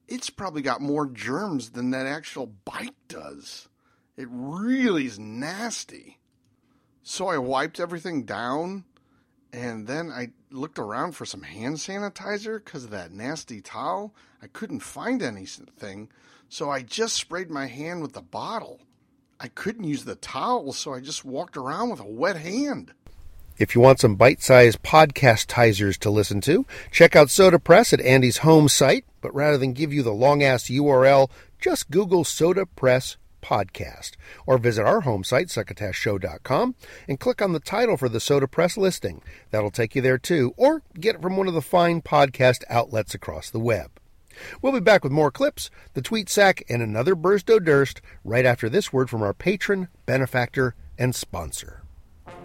[0.08, 3.68] It's probably got more germs than that actual bike does.
[4.16, 6.19] It really is nasty.
[7.10, 8.84] So I wiped everything down
[9.52, 14.14] and then I looked around for some hand sanitizer because of that nasty towel.
[14.44, 16.10] I couldn't find anything,
[16.50, 18.82] so I just sprayed my hand with the bottle.
[19.40, 22.94] I couldn't use the towel, so I just walked around with a wet hand.
[23.58, 28.02] If you want some bite sized podcastizers to listen to, check out Soda Press at
[28.02, 29.06] Andy's home site.
[29.20, 34.12] But rather than give you the long ass URL, just Google Soda Press podcast
[34.46, 36.76] or visit our home site succotashshow.com
[37.08, 39.22] and click on the title for the soda press listing.
[39.52, 43.14] That'll take you there too or get it from one of the fine podcast outlets
[43.14, 44.00] across the web.
[44.62, 48.46] We'll be back with more clips the tweet sack and another burst o durst right
[48.46, 51.84] after this word from our patron benefactor and sponsor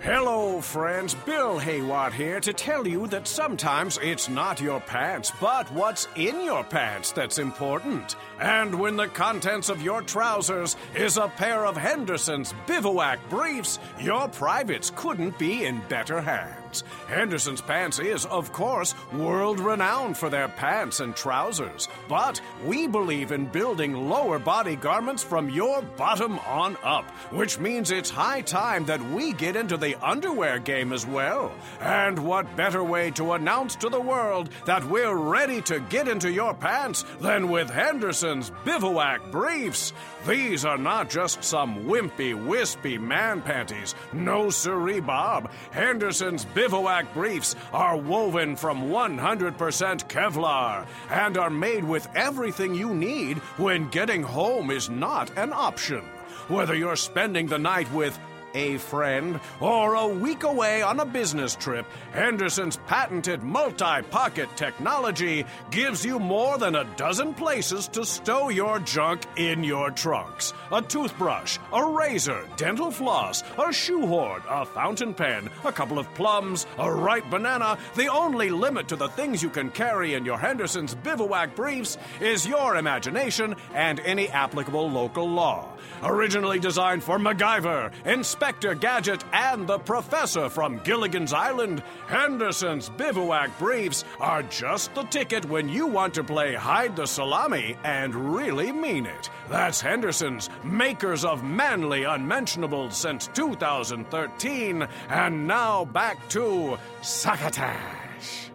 [0.05, 1.15] Hello, friends.
[1.15, 6.45] Bill Haywatt here to tell you that sometimes it's not your pants, but what's in
[6.45, 8.17] your pants that's important.
[8.39, 14.29] And when the contents of your trousers is a pair of Henderson's bivouac briefs, your
[14.29, 16.64] privates couldn't be in better hands.
[17.07, 23.31] Henderson's Pants is, of course, world renowned for their pants and trousers, but we believe
[23.31, 28.85] in building lower body garments from your bottom on up, which means it's high time
[28.87, 31.53] that we get into the underwear game as well.
[31.81, 36.31] And what better way to announce to the world that we're ready to get into
[36.31, 39.93] your pants than with Henderson's bivouac briefs?
[40.27, 43.95] These are not just some wimpy, wispy man panties.
[44.15, 45.51] No siree, Bob.
[45.71, 53.37] Henderson's bivouac briefs are woven from 100% Kevlar and are made with everything you need
[53.59, 56.03] when getting home is not an option.
[56.49, 58.19] Whether you're spending the night with
[58.55, 65.45] a friend, or a week away on a business trip, Henderson's patented multi pocket technology
[65.71, 70.83] gives you more than a dozen places to stow your junk in your trunks a
[70.83, 76.67] toothbrush, a razor, dental floss, a shoe shoehorn, a fountain pen, a couple of plums,
[76.79, 77.79] a ripe banana.
[77.95, 82.47] The only limit to the things you can carry in your Henderson's bivouac briefs is
[82.47, 85.69] your imagination and any applicable local law.
[86.03, 94.05] Originally designed for MacGyver, Inspector Gadget, and the Professor from Gilligan's Island, Henderson's Bivouac Briefs
[94.21, 99.07] are just the ticket when you want to play hide the salami and really mean
[99.07, 99.31] it.
[99.49, 108.51] That's Henderson's, makers of manly unmentionables since 2013, and now back to Succotash.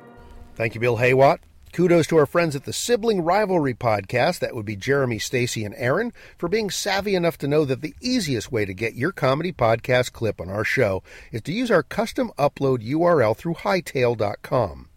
[0.56, 1.40] Thank you, Bill Haywatt.
[1.72, 5.76] Kudos to our friends at the Sibling Rivalry Podcast, that would be Jeremy, Stacy, and
[5.78, 9.54] Aaron, for being savvy enough to know that the easiest way to get your comedy
[9.54, 14.90] podcast clip on our show is to use our custom upload URL through hightail.com.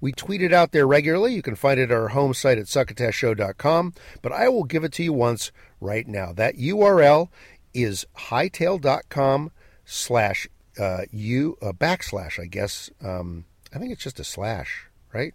[0.00, 1.34] We tweet it out there regularly.
[1.34, 4.92] You can find it at our home site at succotashshow.com, but I will give it
[4.94, 6.32] to you once right now.
[6.32, 7.28] That URL
[7.74, 9.50] is hightail.com
[9.84, 10.48] slash
[10.78, 12.90] uh, you uh, backslash, I guess.
[13.02, 13.44] Um,
[13.74, 15.34] I think it's just a slash, right?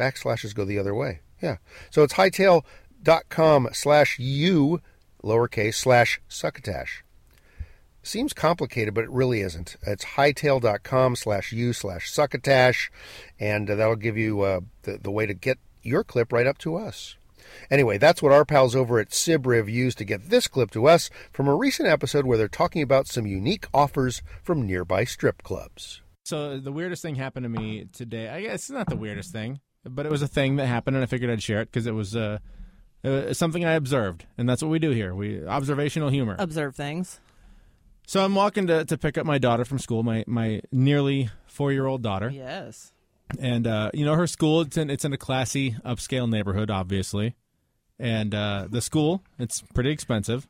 [0.00, 1.20] Backslashes go the other way.
[1.42, 1.56] Yeah.
[1.90, 4.80] So it's hightail.com slash you,
[5.22, 7.04] lowercase, slash succotash.
[8.02, 9.76] Seems complicated, but it really isn't.
[9.86, 12.90] It's hightail.com slash you slash succotash,
[13.38, 16.56] and uh, that'll give you uh, the, the way to get your clip right up
[16.58, 17.16] to us.
[17.70, 21.10] Anyway, that's what our pals over at Sibriv used to get this clip to us
[21.32, 26.00] from a recent episode where they're talking about some unique offers from nearby strip clubs.
[26.24, 28.28] So the weirdest thing happened to me today.
[28.28, 31.02] I guess it's not the weirdest thing, but it was a thing that happened, and
[31.02, 32.38] I figured I'd share it because it was uh,
[33.04, 35.14] uh, something I observed, and that's what we do here.
[35.14, 36.36] We observational humor.
[36.38, 37.20] Observe things.
[38.06, 41.72] So I'm walking to, to pick up my daughter from school, my my nearly four
[41.72, 42.28] year old daughter.
[42.30, 42.92] Yes.
[43.38, 44.62] And uh, you know her school.
[44.62, 47.36] It's in it's in a classy upscale neighborhood, obviously,
[47.98, 50.48] and uh, the school it's pretty expensive.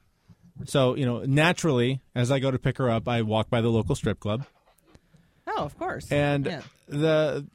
[0.64, 3.68] So you know naturally, as I go to pick her up, I walk by the
[3.68, 4.46] local strip club,
[5.46, 6.10] Oh, of course.
[6.10, 6.62] and Yeah.
[6.88, 7.46] the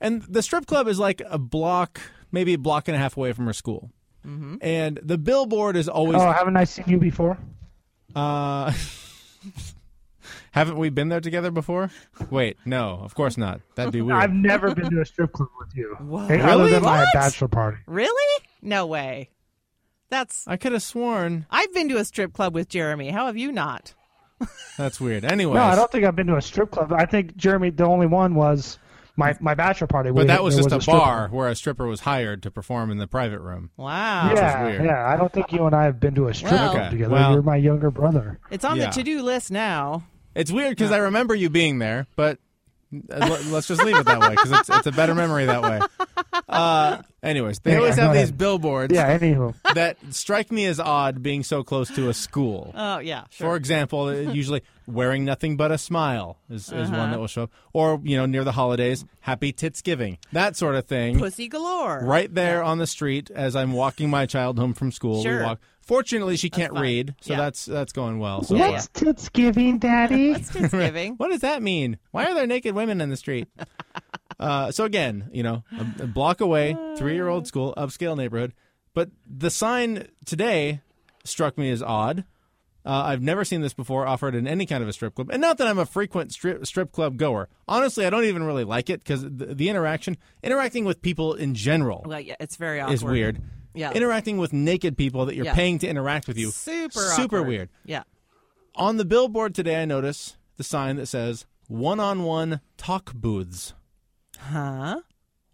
[0.00, 2.00] and the strip club is like a block,
[2.32, 3.90] maybe a block and a half away from her school.
[4.26, 4.58] Mhm.
[4.60, 6.16] And the billboard is always.
[6.20, 7.38] Oh, haven't I seen you before?
[8.14, 8.72] Uh,
[10.52, 11.90] haven't we been there together before?
[12.30, 13.60] Wait, no, of course not.
[13.74, 14.18] That'd be weird.
[14.18, 15.96] I've never been to a strip club with you.
[16.00, 16.26] Whoa.
[16.26, 16.70] Hey, Other Really?
[16.72, 17.78] than my bachelor party.
[17.86, 18.42] Really?
[18.62, 19.30] No way.
[20.08, 20.46] That's.
[20.48, 21.46] I could have sworn.
[21.50, 23.10] I've been to a strip club with Jeremy.
[23.10, 23.94] How have you not?
[24.78, 25.24] That's weird.
[25.24, 26.92] Anyway, No, I don't think I've been to a strip club.
[26.92, 28.78] I think Jeremy, the only one was
[29.16, 30.10] my my bachelor party.
[30.10, 30.98] But where that was there just a stripper.
[30.98, 33.70] bar where a stripper was hired to perform in the private room.
[33.76, 34.32] Wow.
[34.34, 34.84] Yeah, weird.
[34.84, 35.06] yeah.
[35.08, 37.12] I don't think you and I have been to a strip Well- club Okay, together.
[37.14, 38.38] well- You're my younger brother.
[38.50, 38.86] It's on Yeah.
[38.86, 40.04] the to-do list now.
[40.34, 42.38] It's weird because I remember you being there, but let-
[43.08, 45.80] let's just leave it that way because it's, it's a better memory that way.
[46.48, 49.54] Uh, anyways, they Yeah, always go have these billboards Yeah, anywho.
[49.74, 52.72] that strike me as odd being so close to a school.
[52.74, 53.24] Oh yeah.
[53.30, 53.48] Sure.
[53.50, 57.10] For example, uh, usually wearing nothing but a smile is, is one Uh-huh.
[57.10, 57.50] that will show up.
[57.72, 61.18] Or, you know, near the holidays, happy Titsgiving, that sort of thing.
[61.18, 62.00] Pussy galore.
[62.04, 65.22] Right there on the street as I'm walking my child home from school.
[65.22, 65.38] Sure.
[65.38, 65.60] We walk.
[65.86, 66.82] Fortunately, she can't fine.
[66.82, 67.38] read, so Yeah.
[67.40, 68.42] that's that's going well.
[68.42, 70.32] So What's tits giving, Daddy?
[70.32, 71.14] What's Thanksgiving?
[71.16, 71.98] what does that mean?
[72.10, 73.48] Why are there naked women in the street?
[74.40, 78.52] uh, so again, you know, a, a block away, three-year-old school, upscale neighborhood.
[78.94, 80.80] But the sign today
[81.24, 82.24] struck me as odd.
[82.84, 85.40] Uh, I've never seen this before offered in any kind of a strip club, and
[85.40, 87.48] not that I'm a frequent strip strip club goer.
[87.66, 91.54] Honestly, I don't even really like it because the, the interaction, interacting with people in
[91.56, 92.94] general, Well, yeah, it's very awkward.
[92.94, 93.42] is weird.
[93.76, 93.92] Yeah.
[93.92, 95.54] Interacting with naked people that you're Yeah.
[95.54, 97.46] paying to interact with you, Super super awkward.
[97.48, 97.68] weird.
[97.84, 98.02] Yeah.
[98.74, 103.74] On the billboard today, I notice the sign that says "one-on-one talk booths."
[104.38, 105.00] Huh?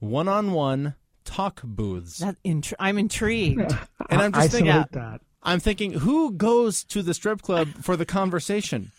[0.00, 0.94] One-on-one
[1.24, 2.18] talk booths.
[2.18, 3.60] That intri- I'm intrigued.
[4.10, 5.20] and I'm just I thinking, salute that.
[5.42, 8.90] I'm thinking, who goes to the strip club for the conversation?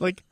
[0.00, 0.24] Like,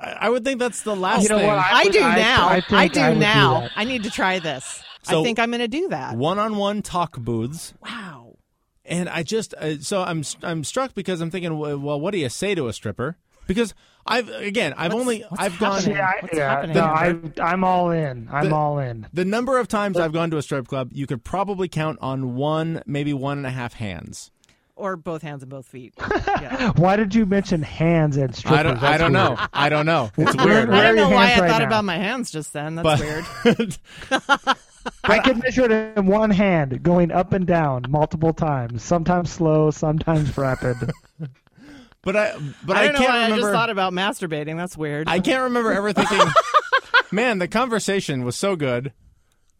[0.00, 1.46] I, I would think that's the last You know thing.
[1.48, 1.58] what?
[1.58, 2.48] I, would- do I- now.
[2.48, 3.68] I I, do I would do now.
[3.76, 4.82] I need to try this.
[5.06, 6.16] So- I think I'm going to do that.
[6.16, 7.74] One-on-one talk booths.
[7.82, 8.36] Wow.
[8.84, 12.18] And I just uh, so I'm I'm struck because I'm thinking, well, well, what do
[12.18, 13.16] you say to a stripper?
[13.48, 13.74] Because
[14.06, 15.80] I've again, I've What's- only what's I've gone.
[15.80, 16.00] See, happening?
[16.02, 16.76] I, What's yeah, happening?
[16.76, 18.28] no, I, I'm all in.
[18.30, 19.06] I'm The- all in.
[19.12, 22.36] The number of times I've gone to a strip club, you could probably count on
[22.36, 24.30] one, maybe one and a half hands.
[24.76, 25.94] Or both hands and both feet.
[26.40, 26.72] Yeah.
[26.76, 28.58] Why did you mention hands and strippers?
[28.58, 28.82] I don't.
[28.82, 29.36] I don't know.
[29.52, 30.10] I don't know.
[30.18, 30.70] It's weird.
[30.70, 31.66] I don't know why I hands right thought now?
[31.66, 32.74] about my hands just then.
[32.76, 33.00] That's
[33.42, 33.78] But- weird.
[35.04, 38.82] I can measure it in one hand, going up and down multiple times.
[38.82, 40.76] Sometimes slow, sometimes rapid.
[42.02, 42.36] But I.
[42.64, 43.40] But I I, don't know can't why I remember.
[43.42, 44.56] just thought about masturbating.
[44.56, 45.08] That's weird.
[45.08, 46.24] I can't remember ever thinking.
[47.10, 48.92] Man, the conversation was so good.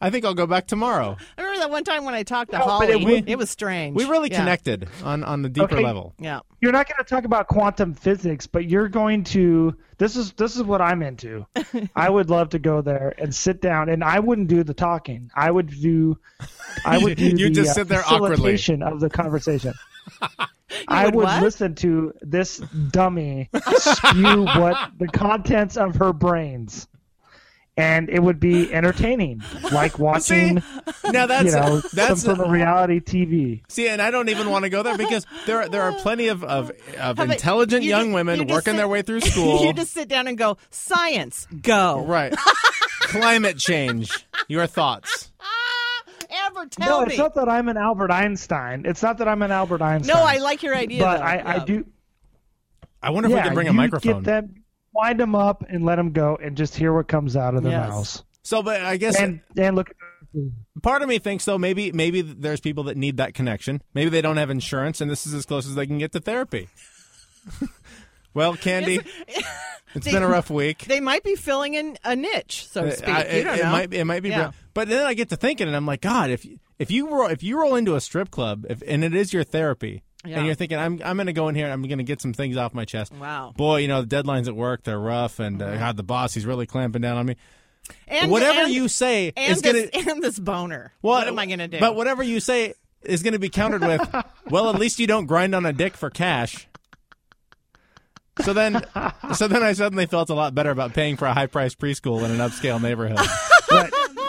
[0.01, 1.17] I think I'll go back tomorrow.
[1.39, 2.89] I remember that one time when I talked to No, Holly.
[2.89, 3.97] it It, was strange.
[3.97, 4.41] We really Yeah.
[4.41, 5.83] connected on on the deeper Okay.
[5.85, 6.15] level.
[6.19, 6.41] Yeah.
[6.61, 9.75] You're not going to talk about quantum physics, but you're going to.
[9.99, 11.47] This is this is what I'm into.
[11.97, 15.31] I would love to go there and sit down, and I wouldn't do the talking.
[15.35, 16.19] I would do.
[16.85, 18.37] I would do You the just uh, sit there awkwardly.
[18.37, 19.73] facilitation of the conversation.
[20.89, 21.43] I would would what?
[21.43, 22.59] listen to this
[22.91, 26.89] dummy spew what the contents of her brains,
[27.77, 30.63] and it would be entertaining, like watching.
[31.05, 33.63] Now that's you know, that's some sort of reality TV.
[33.69, 36.29] See, and I don't even want to go there because there are, there are plenty
[36.29, 39.65] of of, of intelligent you young just- women you working sit- their way through school.
[39.65, 42.05] you just sit down and go, science, go.
[42.05, 42.35] right.
[43.03, 44.27] Climate change.
[44.49, 45.31] Your thoughts.
[46.29, 48.83] Ever No, tell it's not that I'm an Albert Einstein.
[48.85, 50.17] It's not that I'm an Albert Einstein.
[50.17, 51.03] No, I like your idea.
[51.03, 51.23] but though.
[51.23, 51.85] I, I do.
[53.03, 54.23] I wonder if yeah, we can bring a you microphone.
[54.23, 54.65] Get them,
[54.97, 57.73] wind them up, and let them go, and just hear what comes out of their
[57.73, 57.89] Yes.
[57.91, 58.25] mouths.
[58.43, 59.93] So, but I guess And and look,
[60.83, 63.83] part of me thinks though maybe maybe there's people that need that connection.
[63.95, 66.21] Maybe they don't have insurance, and this is as close as they can get to
[66.21, 66.69] therapy.
[68.35, 69.01] well, Candy,
[69.95, 70.85] it's They- been a rough week.
[70.87, 73.09] They might be filling in a niche, so to uh, speak.
[73.09, 73.73] I- you it, don't it know.
[73.73, 74.51] might it might be, Yeah.
[74.75, 76.47] but then I get to thinking, and I'm like, God, if
[76.79, 79.45] if you roll, if you roll into a strip club, if, and it is your
[79.45, 80.39] therapy, Yeah.
[80.39, 82.21] and you're thinking, I'm I'm going to go in here, and I'm going to get
[82.21, 83.13] some things off my chest.
[83.13, 83.53] Wow.
[83.57, 86.47] boy, you know the deadlines at work they're rough, and uh, God, the boss he's
[86.47, 87.37] really clamping down on me.
[88.09, 90.93] And whatever and- you say and is going this, to and this boner.
[91.03, 91.79] Well, what am I going to do?
[91.79, 94.01] But whatever you say is going to be countered with,
[94.51, 96.67] well, at least you don't grind on a dick for cash.
[98.43, 98.85] So then,
[99.35, 102.31] so then I suddenly felt a lot better about paying for a high-priced preschool in
[102.31, 103.19] an upscale neighborhood.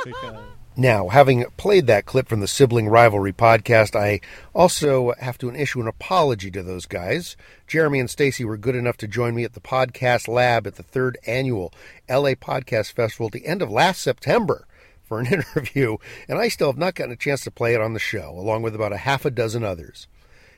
[0.05, 0.35] Because-
[0.79, 4.21] Now, having played that clip from the Sibling Rivalry podcast, I
[4.53, 7.35] also have to issue an apology to those guys.
[7.65, 10.83] Jeremy and Stacy were good enough to join me at the Podcast Lab at the
[10.83, 11.73] third annual
[12.07, 14.67] LA Podcast Festival at the end of last September
[15.01, 15.97] for an interview,
[16.29, 18.61] and I still have not gotten a chance to play it on the show, along
[18.61, 20.07] with about a half a dozen others.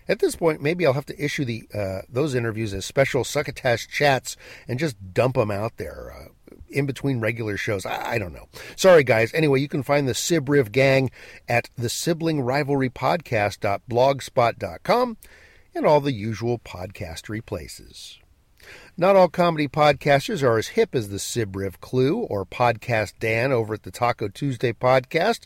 [0.10, 3.88] At this point, maybe I'll have to issue the uh, those interviews as special succotash
[3.88, 4.36] chats
[4.68, 6.30] and just dump them out there uh,
[6.70, 7.86] in between regular shows.
[7.86, 8.48] I, I don't know.
[8.76, 9.34] Sorry, guys.
[9.34, 11.12] Anyway, you can find the Sibriv gang
[11.48, 15.18] at the Sibling Rivalry Podcast.blogspot.com
[15.76, 18.20] and all the usual podcastery places.
[18.98, 23.76] Not all comedy podcasters are as hip as the Sibriv Clue or Podcast Dan over
[23.76, 25.42] at the Taco Tuesday podcast,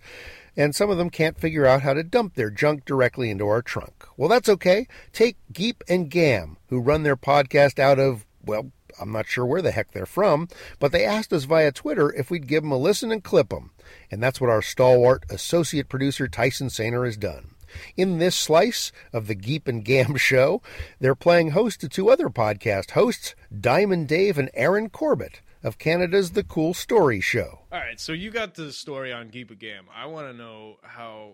[0.58, 3.62] and some of them can't figure out how to dump their junk directly into our
[3.62, 4.06] trunk.
[4.18, 4.88] Well, that's okay.
[5.12, 9.62] Take Geep and Gam, who run their podcast out of, well, I'm not sure where
[9.62, 10.48] the heck they're from,
[10.80, 13.72] but they asked us via Twitter if we'd give them a listen and clip them.
[14.12, 17.52] And that's what our stalwart associate producer Tyson Sainer has done.
[17.98, 20.62] In this slice of the Geep and Gam show,
[21.00, 26.32] they're playing host to two other podcast hosts, Diamond Dave and Aaron Corbett of Canada's
[26.32, 27.62] The Cool Story Show.
[27.72, 29.86] All right, so you got the story on Geep and Gam.
[29.94, 31.34] I want to know how.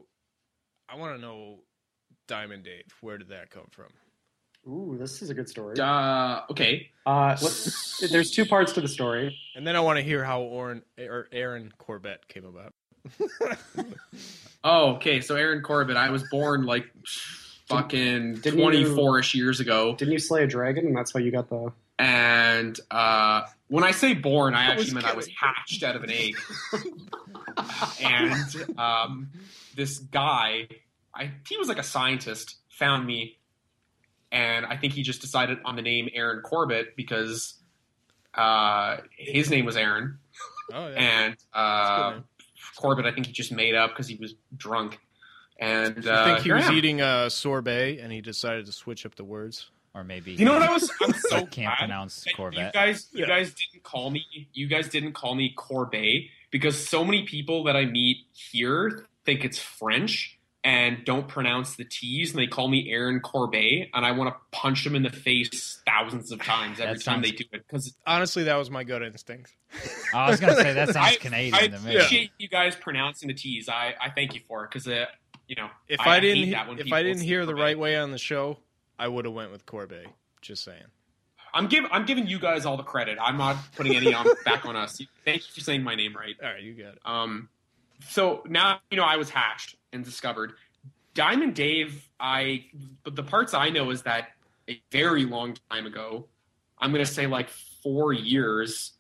[0.87, 1.59] I want to know
[2.27, 2.83] Diamond Dave.
[3.01, 3.87] Where did that come from?
[4.67, 5.79] Ooh, this is a good story.
[5.79, 6.89] Uh, okay.
[7.05, 9.35] Uh, let- there's two parts to the story.
[9.55, 12.73] And then I want to hear how Oren, or Aaron Corbett came about.
[14.63, 15.21] Oh, okay.
[15.21, 16.85] So Aaron Corbett, I was born like
[17.67, 19.95] fucking Didn't twenty four ish years ago.
[19.95, 21.71] Didn't you slay a dragon, and that's why you got the?
[21.97, 25.95] And uh, when I say born, I I actually was meant I was hatched out
[25.95, 26.35] of an egg.
[28.03, 29.29] and um,
[29.75, 30.67] this guy,
[31.15, 33.37] I he was like a scientist, found me,
[34.31, 37.55] and I think he just decided on the name Aaron Corbett because
[38.33, 40.19] uh, his name was Aaron,
[40.73, 40.95] Oh yeah.
[41.25, 42.19] and uh,
[42.77, 44.99] Corbett I think he just made up because he was drunk.
[45.59, 48.71] And uh, I think he here I was eating a sorbet, and he decided to
[48.71, 49.69] switch up the words.
[49.95, 50.89] Or maybe You know what I was?
[51.01, 52.59] I'm so can't pronounce Corbett.
[52.59, 54.23] You guys, you guys didn't call me.
[54.53, 59.43] You guys didn't call me Corbet because so many people that I meet here think
[59.43, 64.11] it's French and don't pronounce the T's, and they call me Aaron Corbet, and I
[64.11, 67.45] want to punch them in the face thousands of times every That time they do
[67.51, 67.65] it.
[67.65, 69.55] Because Honestly, that was my gut instinct.
[70.13, 71.95] I was gonna say that sounds I, Canadian I to me.
[71.95, 73.69] appreciate you guys pronouncing the T's.
[73.69, 75.05] I, I thank you for it because uh,
[75.47, 77.77] you know If I, hate didn't, that when if I didn't say hear the right
[77.77, 78.57] way on the show,
[78.97, 80.07] I would have went with Corbet.
[80.41, 80.83] Just saying.
[81.53, 83.17] I'm giving I'm giving you guys all the credit.
[83.21, 85.01] I'm not putting any on, back on us.
[85.25, 86.35] Thank you for saying my name right.
[86.43, 86.99] All right, you got it.
[87.05, 87.49] Um,
[88.09, 90.53] so now you know I was hatched and discovered.
[91.13, 92.65] Diamond Dave, I
[93.03, 94.29] but the parts I know is that
[94.69, 96.27] a very long time ago,
[96.77, 97.49] I'm gonna say like
[97.83, 98.93] four years,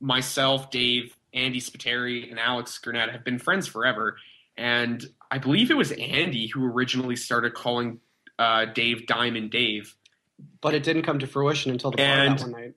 [0.00, 4.16] myself, Dave, Andy Spiteri, and Alex Gurnett have been friends forever.
[4.56, 8.00] And I believe it was Andy who originally started calling
[8.38, 9.94] uh, Dave Diamond Dave.
[10.60, 12.74] But it didn't come to fruition until the bar And- that one night.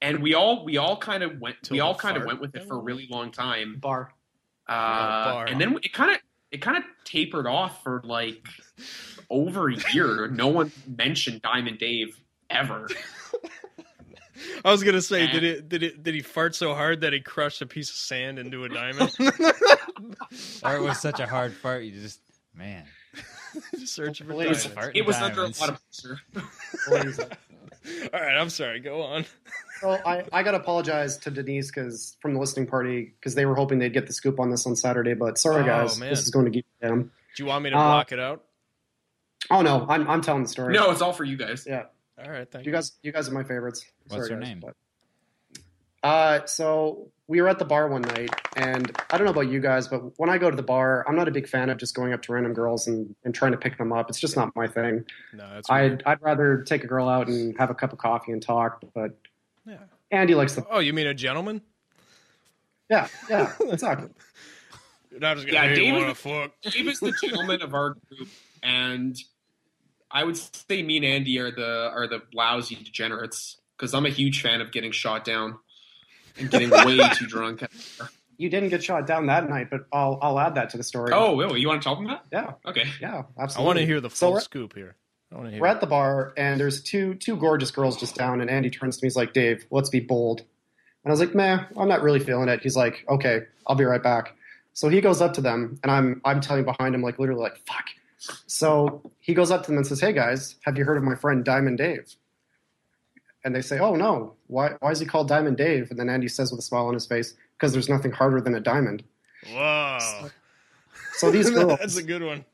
[0.00, 2.66] and we all we all kind of went we all kind of went with it
[2.66, 4.14] for a really long time bar
[4.68, 5.46] uh, bar.
[5.46, 6.18] and then it kind of
[6.50, 8.46] it kind of tapered off for like
[9.28, 12.88] over a year no one mentioned diamond dave ever
[14.64, 17.20] I was gonna say, did it did it did he fart so hard that he
[17.20, 19.14] crushed a piece of sand into a diamond?
[19.20, 22.20] or it was such a hard fart, you just
[22.54, 22.84] man.
[23.84, 24.92] Searching for it was, diamonds.
[24.94, 26.20] it was under a lot of pressure
[28.12, 28.80] All right, I'm sorry.
[28.80, 29.24] Go on.
[29.82, 33.46] Well, I, I got to apologize to Denise because from the listening party because they
[33.46, 36.10] were hoping they'd get the scoop on this on Saturday, but sorry Oh, guys, man.
[36.10, 37.10] this is going to get them.
[37.34, 38.44] Do you want me to Uh, block it out?
[39.50, 40.74] Oh no, I'm I'm telling the story.
[40.74, 41.84] no it's all for you guys Yeah.
[42.22, 42.92] All right, thank you guys.
[43.02, 43.82] You guys are my favorites.
[44.06, 44.60] What's Sorry, her guys, name?
[44.60, 44.76] but-
[46.02, 49.60] Uh, so we were at the bar one night, and I don't know about you
[49.60, 51.94] guys, but when I go to the bar, I'm not a big fan of just
[51.94, 54.08] going up to random girls and, and trying to pick them up.
[54.08, 55.04] It's just not my thing.
[55.32, 58.32] No, that's I'd I'd rather take a girl out and have a cup of coffee
[58.32, 58.82] and talk.
[58.94, 59.12] But
[59.66, 59.76] Yeah.
[60.10, 61.60] Andy likes the Oh, you mean a gentleman?
[62.88, 64.08] Yeah, yeah, exactly.
[65.12, 66.52] Not just Yeah, gonna Dave is, fuck.
[66.62, 68.28] Dave is the gentleman of our group,
[68.62, 69.16] and
[70.10, 74.10] I would say me and Andy are the are the lousy degenerates because I'm a
[74.10, 75.58] huge fan of getting shot down
[76.38, 77.62] and getting way too drunk.
[78.36, 81.12] You didn't get shot down that night, but I'll I'll add that to the story.
[81.12, 81.60] Oh, really?
[81.60, 82.24] You want to tell them that?
[82.32, 82.52] Yeah.
[82.66, 82.88] Okay.
[83.00, 83.64] Yeah, absolutely.
[83.64, 84.96] I want to hear the full we're- scoop here.
[85.32, 85.60] I want to hear.
[85.60, 88.96] We're at the bar, and there's two two gorgeous girls just down, and Andy turns
[88.96, 89.06] to me.
[89.06, 92.48] He's like, "Dave, let's be bold." And I was like, "Man, I'm not really feeling
[92.48, 94.34] it." He's like, "Okay, I'll be right back."
[94.72, 97.58] So he goes up to them, and I'm I'm telling behind him, like literally, like
[97.66, 97.86] "fuck."
[98.46, 101.14] So he goes up to them and says, "Hey guys, have you heard of my
[101.14, 102.16] friend Diamond Dave?"
[103.44, 106.28] And they say, "Oh no, why why is he called Diamond Dave?" And then Andy
[106.28, 109.02] says with a smile on his face, "Because there's nothing harder than a diamond."
[109.52, 110.30] Wow.
[111.14, 112.44] So these girls, That's a good one.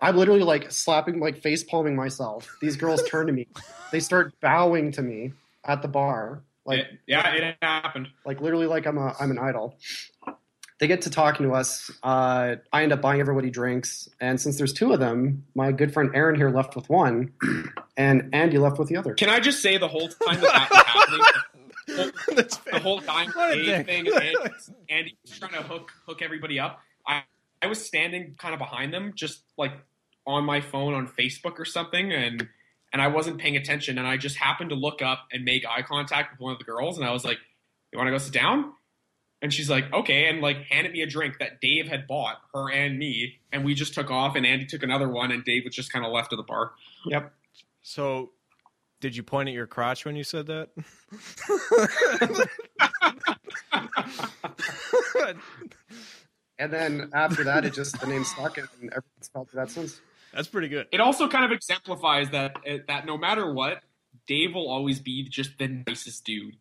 [0.00, 2.56] I'm literally like slapping, like face palming myself.
[2.60, 3.46] These girls turn to me.
[3.92, 5.32] They start bowing to me
[5.64, 8.08] at the bar, like yeah, it happened.
[8.26, 9.78] like literally like I'm a I'm an idol.
[10.80, 11.90] They get to talking to us.
[12.02, 15.92] Uh, I end up buying everybody drinks, and since there's two of them, my good
[15.92, 17.32] friend Aaron here left with one,
[17.96, 19.14] and Andy left with the other.
[19.14, 21.26] Can I just say the whole time that that was happening,
[21.86, 22.34] the whole,
[22.72, 24.50] the whole time What Dave thing, and
[24.88, 26.80] Andy was trying to hook hook everybody up.
[27.06, 27.22] I
[27.62, 29.72] I was standing kind of behind them, just like
[30.26, 32.48] on my phone on Facebook or something, and
[32.92, 35.82] and I wasn't paying attention, and I just happened to look up and make eye
[35.82, 37.38] contact with one of the girls, and I was like,
[37.92, 38.72] "You want to go sit down?"
[39.44, 42.72] And she's like, "Okay," and like handed me a drink that Dave had bought her
[42.72, 45.74] and me, and we just took off, and Andy took another one, and Dave was
[45.74, 46.72] just kind of left of the bar.
[47.04, 47.30] Yep.
[47.82, 48.30] So,
[49.00, 50.70] did you point at your crotch when you said that?
[56.58, 60.00] And then after that, it just the name stuck, and everyone's spelled that since.
[60.32, 60.86] That's pretty good.
[60.92, 63.82] It also kind of exemplifies that uh, that no matter what,
[64.26, 66.56] Dave will always be just the nicest dude.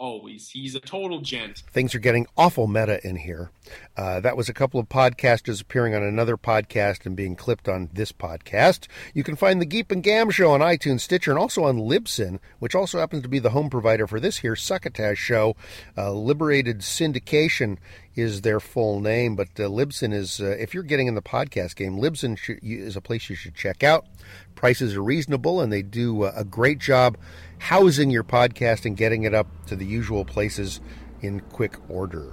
[0.00, 1.58] Always, he's a total gent.
[1.74, 3.50] Things are getting awful meta in here.
[3.98, 7.90] Uh, that was a couple of podcasters appearing on another podcast and being clipped on
[7.92, 8.88] this podcast.
[9.12, 12.38] You can find the Geep and Gam show on iTunes, Stitcher, and also on Libsyn,
[12.60, 15.54] which also happens to be the home provider for this here Succotash show.
[15.98, 17.76] Uh, Liberated Syndication
[18.14, 21.76] is their full name, but uh, Libsyn is, uh, if you're getting in the podcast
[21.76, 24.06] game, Libsyn is a place you should check out.
[24.54, 27.18] Prices are reasonable, and they do uh, a great job
[27.60, 30.80] housing your podcast and getting it up to the usual places
[31.20, 32.32] in quick order.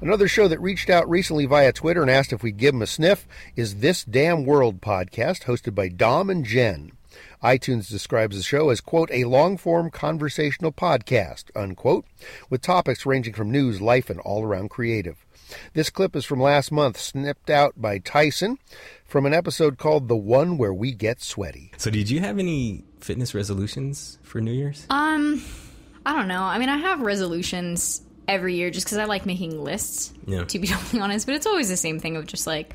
[0.00, 2.86] Another show that reached out recently via Twitter and asked if we'd give them a
[2.86, 6.92] sniff is This Damn World podcast, hosted by Dom and Jen.
[7.42, 12.06] iTunes describes the show as, quote, a long form conversational podcast, unquote,
[12.48, 15.26] with topics ranging from news, life, and all around creative.
[15.74, 18.58] This clip is from last month, snipped out by Tyson
[19.04, 21.72] from an episode called The One Where We Get Sweaty.
[21.76, 24.86] So, did you have any fitness resolutions for New Year's?
[24.90, 25.42] Um,
[26.04, 26.42] I don't know.
[26.42, 30.12] I mean, I have resolutions every year just because I like making lists.
[30.26, 30.44] Yeah.
[30.44, 32.74] To be totally honest, but it's always the same thing of just like,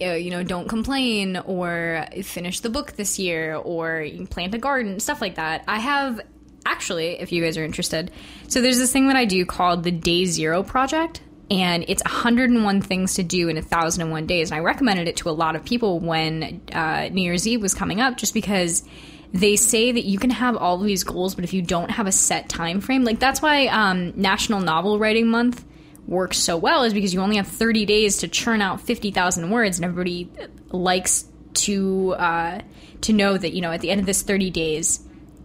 [0.00, 5.20] you know, don't complain or finish the book this year or plant a garden, stuff
[5.20, 5.62] like that.
[5.68, 6.20] I have
[6.64, 8.10] actually, if you guys are interested,
[8.48, 11.20] so there's this thing that I do called the Day Zero Project.
[11.50, 14.50] And it's 101 things to do in 1001 days.
[14.50, 17.74] And I recommended it to a lot of people when uh, New Year's Eve was
[17.74, 18.84] coming up just because
[19.32, 22.06] they say that you can have all of these goals, but if you don't have
[22.06, 25.64] a set time frame, like that's why um, National Novel Writing Month
[26.06, 29.78] works so well, is because you only have 30 days to churn out 50,000 words,
[29.78, 30.30] and everybody
[30.70, 32.60] likes to uh,
[33.02, 35.00] to know that you know at the end of this 30 days,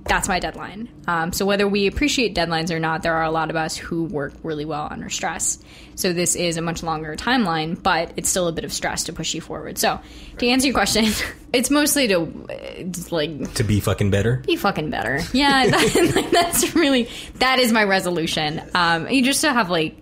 [0.07, 0.87] that's my deadline.
[1.07, 4.03] Um, so whether we appreciate deadlines or not, there are a lot of us who
[4.03, 5.57] work really well under stress.
[5.95, 9.13] So this is a much longer timeline, but it's still a bit of stress to
[9.13, 9.77] push you forward.
[9.79, 9.99] So
[10.37, 11.05] to answer your question,
[11.53, 14.43] it's mostly to just, like To be fucking better?
[14.45, 15.21] be fucking better.
[15.33, 18.61] Yeah, that, that's really that is my resolution.
[18.75, 19.97] Um, you just to have like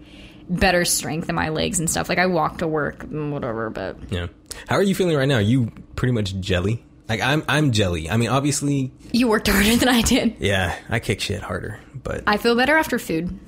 [0.49, 2.09] better strength in my legs and stuff.
[2.09, 3.69] Like I walk to work, and whatever.
[3.69, 4.27] But Yeah.
[4.67, 5.35] How are you feeling right now?
[5.37, 6.83] Are you pretty much jelly?
[7.13, 8.09] Like I'm I'm jelly.
[8.09, 10.37] I mean, obviously, you worked harder than I did.
[10.39, 13.39] yeah, I kick shit harder, but I feel better after food,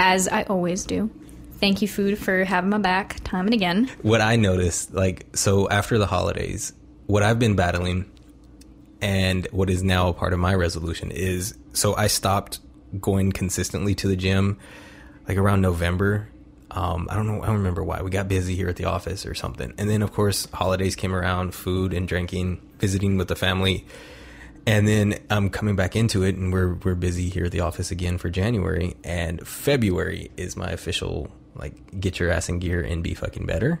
[0.00, 1.08] as I always do.
[1.60, 3.88] Thank you, food, for having my back time and again.
[4.02, 6.72] what I noticed, like, so after the holidays,
[7.06, 8.10] what I've been battling
[9.00, 12.58] and what is now a part of my resolution is so I stopped
[13.00, 14.58] going consistently to the gym
[15.28, 16.30] like around November.
[16.78, 18.02] Um, I don't know, I don't remember why.
[18.02, 19.74] We got busy here at the office or something.
[19.78, 23.84] And then, of course, holidays came around, food and drinking, visiting with the family.
[24.64, 27.90] And then I'm coming back into it, and we're we're busy here at the office
[27.90, 28.94] again for January.
[29.02, 33.80] And February is my official like get your ass in gear and be fucking better.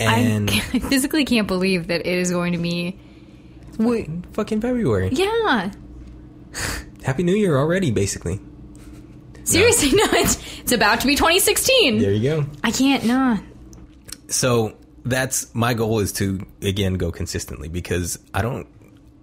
[0.00, 2.98] And I, I physically can't believe that it is going to be.
[3.78, 5.10] Wait, fucking February.
[5.12, 5.70] Yeah,
[7.02, 8.40] Happy New Year already, basically.
[9.44, 10.04] Seriously, no.
[10.12, 11.98] It's It's about to be 2016.
[11.98, 12.46] There you go.
[12.62, 13.04] I can't.
[13.04, 13.38] No.
[14.28, 18.66] So that's my goal is to again go consistently because I don't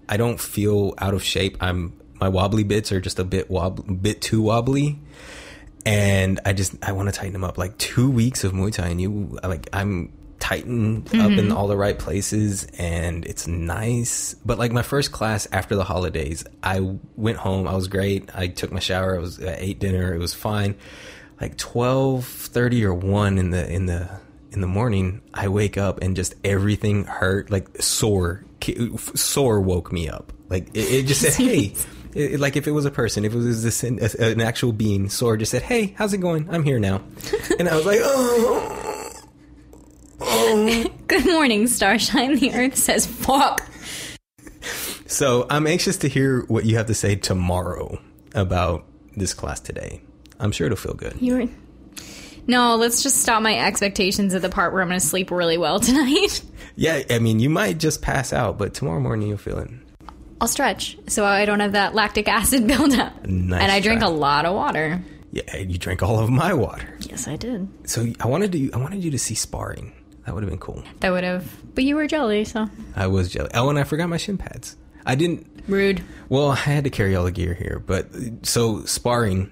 [0.07, 1.57] I don't feel out of shape.
[1.61, 4.99] I'm my wobbly bits are just a bit wob bit too wobbly.
[5.85, 7.57] And I just I want to tighten them up.
[7.57, 11.55] Like two weeks of Muay Thai and you like I'm tightened up in Mhm.
[11.55, 14.35] all the right places and it's nice.
[14.45, 16.81] But like my first class after the holidays, I
[17.15, 17.67] went home.
[17.67, 18.29] I was great.
[18.33, 19.15] I took my shower.
[19.15, 20.13] I was I ate dinner.
[20.13, 20.75] It was fine.
[21.41, 24.09] Like twelve thirty or one in the in the
[24.51, 27.51] in the morning, I wake up and just everything hurt.
[27.51, 28.43] Like sore,
[29.15, 30.33] sore woke me up.
[30.49, 31.73] Like it, it just said, "Hey."
[32.15, 35.09] It, like if it was a person, if it was this an, an actual being,
[35.09, 36.47] Sore just said, "Hey, how's it going?
[36.49, 37.03] I'm here now,"
[37.59, 38.98] and I was like, "Oh,
[41.07, 42.35] Good morning, Starshine.
[42.39, 43.65] The Earth says fuck.
[45.07, 47.99] So I'm anxious to hear what you have to say tomorrow
[48.35, 50.01] about this class today.
[50.39, 51.15] I'm sure it'll feel good.
[51.21, 51.45] You were.
[52.47, 55.57] No, let's just stop my expectations at the part where I'm going to sleep really
[55.57, 56.41] well tonight.
[56.75, 59.69] Yeah, I mean, you might just pass out, but tomorrow morning you'll feel it.
[60.41, 63.25] I'll stretch so I don't have that lactic acid buildup.
[63.25, 64.09] Nice and I drink try.
[64.09, 65.01] a lot of water.
[65.31, 66.97] Yeah, you drank all of my water.
[67.01, 67.67] Yes, I did.
[67.87, 68.71] So I wanted to.
[68.73, 69.93] I wanted you to see sparring.
[70.29, 70.83] That would have been cool.
[70.99, 71.51] That would have.
[71.73, 72.69] But you were jelly, so.
[72.95, 73.49] I was jelly.
[73.55, 74.77] Oh, and I forgot my shin pads.
[75.03, 75.63] I didn't.
[75.67, 76.03] Rude.
[76.29, 78.11] Well, I had to carry all the gear here, but
[78.43, 79.51] so sparring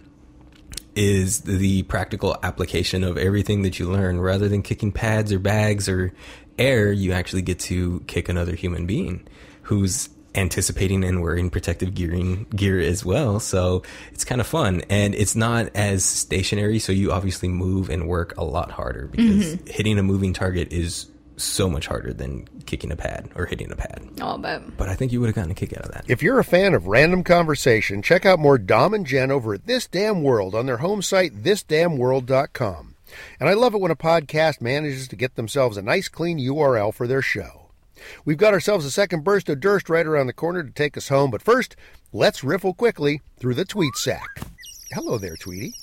[0.96, 4.22] is the practical application of everything that you learn.
[4.22, 6.14] Rather than kicking pads or bags or
[6.60, 9.28] air, you actually get to kick another human being
[9.64, 13.40] who's anticipating and wearing protective gearing gear as well.
[13.40, 13.84] So
[14.14, 16.80] it's kind of fun and it's not as stationary.
[16.80, 19.70] So you obviously move and work a lot harder because Mhm.
[19.70, 21.08] hitting a moving target is
[21.40, 24.02] so much harder than kicking a pad or hitting a pad.
[24.22, 24.76] Oh, but.
[24.78, 26.06] But I think you would have gotten a kick out of that.
[26.08, 29.68] If you're a fan of random conversation, check out more Dom and Jen over at
[29.68, 32.96] This Damn World on their home site, thisdamnworld.com.
[33.40, 36.92] And I love it when a podcast manages to get themselves a nice clean URL
[36.92, 37.57] for their show.
[38.26, 41.10] We've got ourselves a second burst of Durst right around the corner to take us
[41.10, 41.76] home, but first,
[42.12, 44.42] let's riffle quickly through the tweet sack.
[44.92, 45.74] Hello there, Tweety.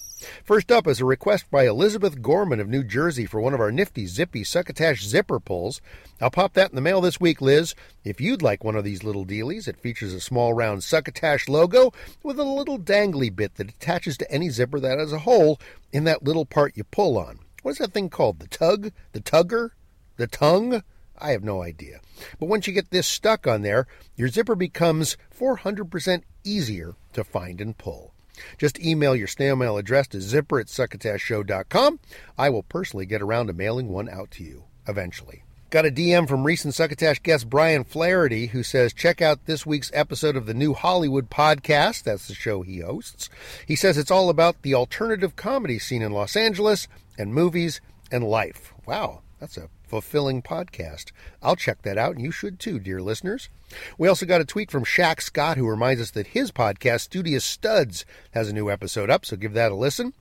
[0.43, 3.71] First up is a request by Elizabeth Gorman of New Jersey for one of our
[3.71, 5.81] nifty zippy succotash zipper pulls.
[6.21, 7.75] I'll pop that in the mail this week, Liz.
[8.05, 11.93] If you'd like one of these little dealies, it features a small round succotash logo
[12.23, 15.61] with a little dangly bit that attaches to any zipper that has a hole
[15.93, 17.41] in that little part you pull on.
[17.63, 18.39] What is that thing called?
[18.39, 18.93] The tug?
[19.13, 19.71] The tugger?
[20.17, 20.83] The tongue?
[21.19, 22.01] I have no idea.
[22.39, 23.87] But once you get this stuck on there,
[24.17, 28.13] your zipper becomes 400% easier to find and pull.
[28.59, 32.01] Just email your snail mail address to zipper at succotashshow.com.
[32.37, 35.45] I will personally get around to mailing one out to you eventually.
[35.71, 39.91] Got a DM from recent Succotash guest Brian Flaherty who says, check out this week's
[39.93, 42.05] episode of the New Hollywood podcast.
[42.05, 43.29] That's the show he hosts.
[43.67, 46.87] He says it's all about the alternative comedy scene in Los Angeles
[47.19, 47.81] and movies
[48.13, 48.73] and life.
[48.87, 51.13] Wow, that's a fulfilling podcast.
[51.41, 53.49] I'll check that out, and you should too, dear listeners.
[53.97, 57.45] We also got a tweet from Shaq Scott who reminds us that his podcast, Studious
[57.45, 60.13] Studs, has a new episode up, so give that a listen.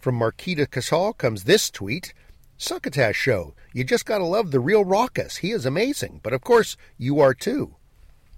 [0.00, 2.12] From Marquita Casal comes this tweet.
[2.58, 3.54] Succotash Show.
[3.72, 5.36] You just gotta love the real Raucus.
[5.36, 6.18] He is amazing.
[6.24, 7.76] But of course, you are too.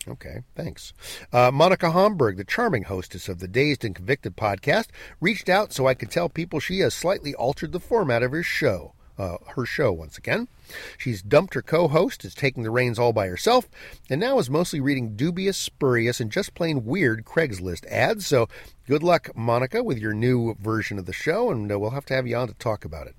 [0.07, 0.93] Okay, thanks.
[1.33, 4.89] Uh, Monica Homburg, the charming hostess of the Dazed and Convicted podcast,
[5.23, 8.43] reached out so I could tell people she has slightly altered the format of her
[8.43, 8.93] show.
[9.19, 10.49] Uh, her show once again.
[10.97, 13.69] She's dumped her co host, is taking the reins all by herself,
[14.09, 18.27] and now is mostly reading dubious, spurious, and just plain weird Craigslist ads.
[18.27, 18.49] So
[18.87, 22.15] good luck, Monica, with your new version of the show, and uh, we'll have to
[22.15, 23.15] have you on to talk about it.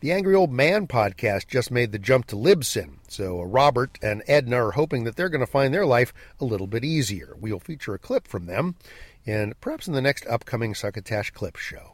[0.00, 4.22] The Angry Old Man podcast just made the jump to Libsyn, so uh, Robert and
[4.26, 7.34] Edna are hoping that they're going to find their life a little bit easier.
[7.38, 8.76] We'll feature a clip from them,
[9.26, 11.93] and perhaps in the next upcoming Succotash Clip show.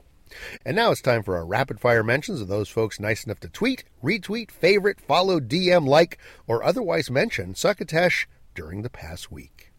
[0.64, 3.48] And now it's time for our rapid fire mentions of those folks nice enough to
[3.48, 9.72] tweet, retweet, favorite, follow, DM, like, or otherwise mention Succotash during the past week.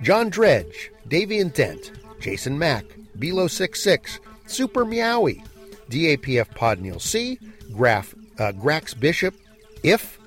[0.00, 2.84] John Dredge, Davian Dent, Jason Mack,
[3.18, 5.44] Bilo66, Super Meowie,
[5.90, 7.38] DAPF Pod Neil C,
[7.72, 9.34] Graf, uh, Grax Bishop,
[9.82, 10.18] If,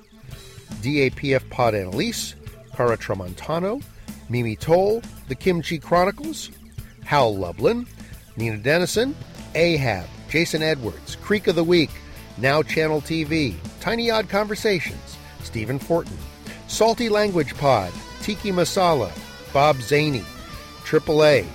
[0.82, 2.34] DAPF Pod Annalise,
[2.76, 3.82] Cara Tramontano,
[4.28, 6.50] Mimi Toll, The Kimchi Chronicles,
[7.04, 7.86] Hal Lublin,
[8.36, 9.14] Nina Dennison,
[9.54, 11.90] Ahab, Jason Edwards, Creek of the Week,
[12.38, 16.16] Now Channel TV, Tiny Odd Conversations, Stephen Fortin,
[16.68, 17.92] Salty Language Pod,
[18.22, 19.10] Tiki Masala,
[19.52, 20.24] Bob Zaney,
[20.84, 21.46] Triple A,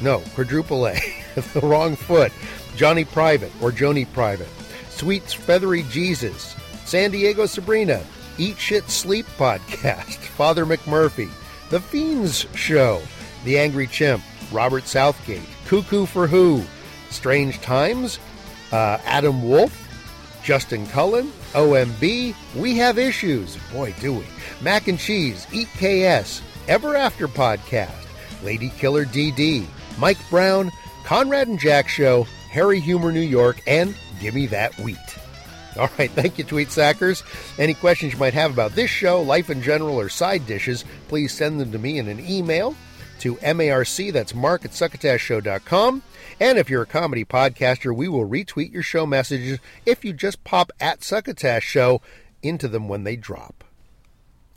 [0.00, 2.32] no, Quadruple A, The Wrong Foot,
[2.76, 4.48] Johnny Private or Joni Private,
[4.90, 8.02] Sweet's Feathery Jesus, San Diego Sabrina,
[8.38, 11.30] Eat Shit Sleep Podcast, Father McMurphy,
[11.70, 13.02] The Fiends Show,
[13.44, 14.22] The Angry Chimp,
[14.52, 16.62] Robert Southgate, Cuckoo for Who,
[17.10, 18.18] Strange Times,
[18.72, 19.84] uh, Adam Wolf,
[20.42, 24.24] Justin Cullen, OMB, We Have Issues, boy do we,
[24.60, 28.06] Mac and Cheese, Eat KS, Ever After Podcast,
[28.42, 29.66] Lady Killer DD,
[29.98, 30.70] Mike Brown,
[31.04, 34.96] Conrad and Jack Show, Harry Humor New York, and Gimme That Wheat.
[35.78, 37.22] All right, thank you, Tweet Sackers.
[37.58, 41.32] Any questions you might have about this show, life in general, or side dishes, please
[41.32, 42.74] send them to me in an email
[43.20, 46.02] to MARC, that's mark at succotashshow.com.
[46.40, 50.44] And if you're a comedy podcaster, we will retweet your show messages if you just
[50.44, 52.00] pop at Succotash Show
[52.42, 53.64] into them when they drop.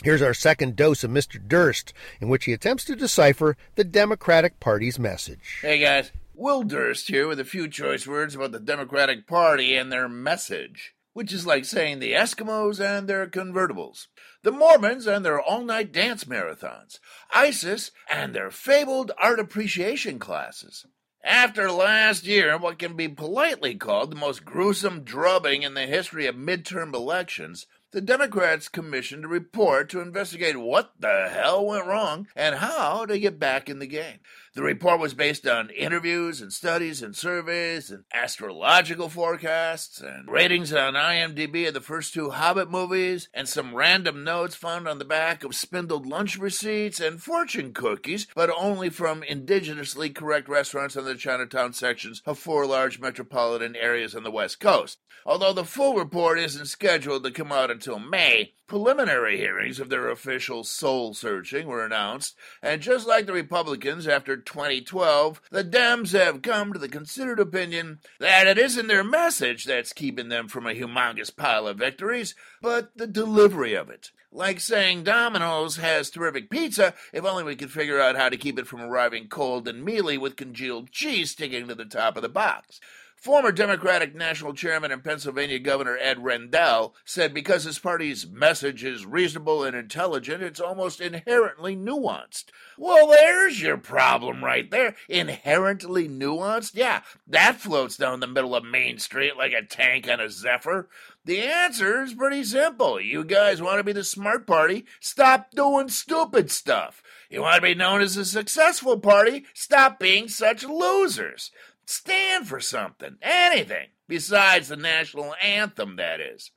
[0.03, 1.39] Here's our second dose of Mr.
[1.45, 5.59] Durst, in which he attempts to decipher the Democratic Party's message.
[5.61, 9.91] Hey guys, Will Durst here with a few choice words about the Democratic Party and
[9.91, 14.07] their message, which is like saying the Eskimos and their convertibles,
[14.43, 16.99] the Mormons and their all night dance marathons,
[17.33, 20.85] ISIS and their fabled art appreciation classes.
[21.23, 26.25] After last year, what can be politely called the most gruesome drubbing in the history
[26.25, 32.27] of midterm elections, the Democrats commissioned a report to investigate what the hell went wrong
[32.35, 34.19] and how to get back in the game.
[34.53, 40.73] The report was based on interviews and studies and surveys and astrological forecasts and ratings
[40.73, 45.05] on IMDb of the first two Hobbit movies and some random notes found on the
[45.05, 51.05] back of spindled lunch receipts and fortune cookies, but only from indigenously correct restaurants in
[51.05, 54.99] the Chinatown sections of four large metropolitan areas on the West Coast.
[55.25, 60.09] Although the full report isn't scheduled to come out until May, preliminary hearings of their
[60.09, 66.41] official soul searching were announced, and just like the Republicans after 2012, the Dems have
[66.41, 70.73] come to the considered opinion that it isn't their message that's keeping them from a
[70.73, 74.11] humongous pile of victories, but the delivery of it.
[74.31, 78.57] Like saying Domino's has terrific pizza, if only we could figure out how to keep
[78.57, 82.29] it from arriving cold and mealy with congealed cheese sticking to the top of the
[82.29, 82.79] box.
[83.21, 89.05] Former Democratic National Chairman and Pennsylvania Governor Ed Rendell said because his party's message is
[89.05, 92.45] reasonable and intelligent, it's almost inherently nuanced.
[92.79, 94.95] Well, there's your problem right there.
[95.07, 96.71] Inherently nuanced?
[96.73, 100.89] Yeah, that floats down the middle of Main Street like a tank on a Zephyr.
[101.23, 102.99] The answer is pretty simple.
[102.99, 104.85] You guys want to be the smart party?
[104.99, 107.03] Stop doing stupid stuff.
[107.29, 109.45] You want to be known as a successful party?
[109.53, 111.51] Stop being such losers.
[111.91, 116.51] Stand for something, anything, besides the national anthem, that is.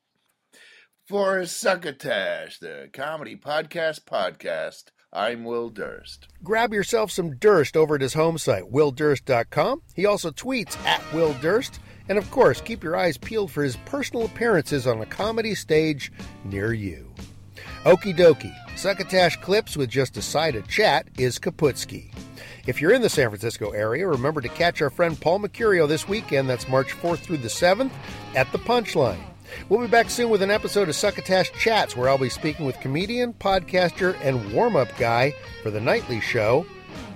[1.09, 6.29] For Succotash, the comedy podcast podcast, I'm Will Durst.
[6.45, 9.83] Grab yourself some Durst over at his home site, willdurst.com.
[9.97, 11.81] He also tweets at Will Durst.
[12.09, 16.13] And of course, keep your eyes peeled for his personal appearances on a comedy stage
[16.45, 17.13] near you.
[17.83, 22.15] Okie dokie, Succotash Clips with just a side of chat is Kaputski.
[22.67, 26.09] If you're in the San Francisco area, remember to catch our friend Paul Mecurio this
[26.09, 26.49] weekend.
[26.49, 27.91] That's March 4th through the 7th
[28.35, 29.21] at the Punchline.
[29.69, 32.81] We'll be back soon with an episode of Succotash Chats where I'll be speaking with
[32.81, 36.65] comedian, podcaster, and warm up guy for the nightly show,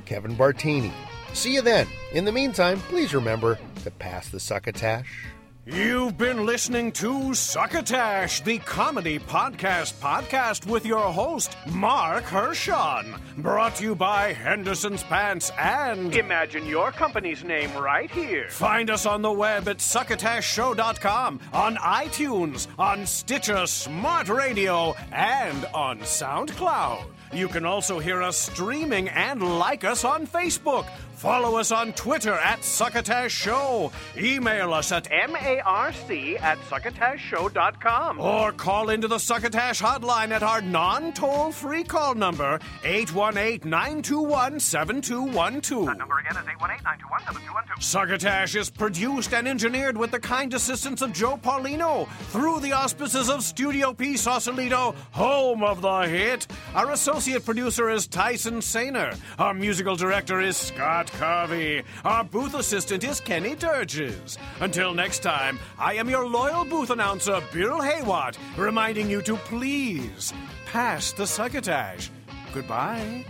[0.05, 0.93] Kevin Bartini.
[1.33, 1.87] See you then.
[2.13, 5.25] In the meantime, please remember to pass the Succotash.
[5.71, 13.15] You've been listening to Succotash, the comedy podcast podcast with your host, Marc Hershon.
[13.37, 16.17] Brought to you by Henderson's Pants and.
[16.17, 18.49] Imagine your company's name right here.
[18.49, 25.99] Find us on the web at succotashshow.com, on iTunes, on Stitcher Smart Radio, and on
[25.99, 27.05] SoundCloud.
[27.35, 30.87] You can also hear us streaming and like us on Facebook.
[31.19, 33.91] Follow us on Twitter at Succotash Show.
[34.17, 38.21] Email us at M-A-R-C at succotashshow.com.
[38.21, 44.61] Or call into the Succotash hotline at our non toll free call number, 818 921
[44.61, 45.87] 7212.
[45.87, 47.83] That number again is 818-921-7212.
[47.83, 53.29] Succotash is produced and engineered with the kind assistance of Joe Paulino through the auspices
[53.29, 56.47] of Studio P Sausalito, home of the hit.
[56.77, 59.19] Our associate producer is Tyson Sainer.
[59.41, 61.85] Our musical director is Scott Carvey.
[62.05, 64.39] Our booth assistant is Kenny Durges.
[64.61, 70.33] Until next time, I am your loyal booth announcer, Bill Haywatt, reminding you to please
[70.67, 72.11] pass the succotash.
[72.53, 73.25] Goodbye.